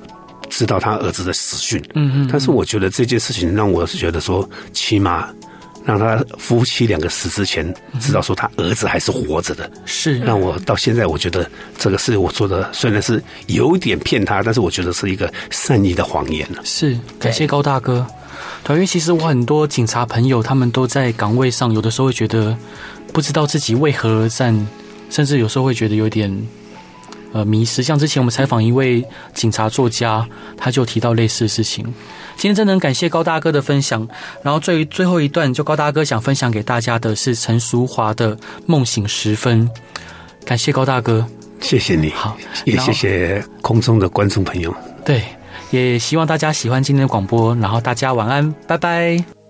[0.51, 1.81] 知道他儿子的死讯。
[1.95, 5.29] 嗯嗯，但是我觉得这件事情让我是觉得说，起码。
[5.85, 16.49] 让他夫妻两个死之前知道说他儿子还是活着的，是让我到现在我觉得这个是我做的，虽然是有点骗他，但是我觉得是一个善意的谎言。
[16.64, 18.07] 是感谢高大哥，
[18.62, 22.57] 对，因为其实我很多警察朋友他们都在岗位上，有的时候会觉得
[23.12, 24.66] 不知道自己为何而战，
[25.11, 26.30] 甚至有时候会觉得有点。
[27.35, 27.82] 呃，迷失。
[27.82, 29.05] 像之前我们采访一位
[29.35, 30.24] 警察作家，
[30.57, 31.85] 他就提到类似的事情。
[32.37, 34.07] 今天真的很感谢高大哥的分享。
[34.41, 39.68] 然后最最后一段，就高大哥想分享给大家的是陈淑华的《梦醒时分》。
[40.45, 41.26] 感谢高大哥，
[41.61, 42.11] 谢谢你。
[42.11, 44.72] 好，也谢谢空中的观众朋友。
[45.05, 45.24] 对，
[45.72, 47.53] 也希望大家喜欢今天的广播。
[47.57, 49.43] 然后大家晚安，拜拜。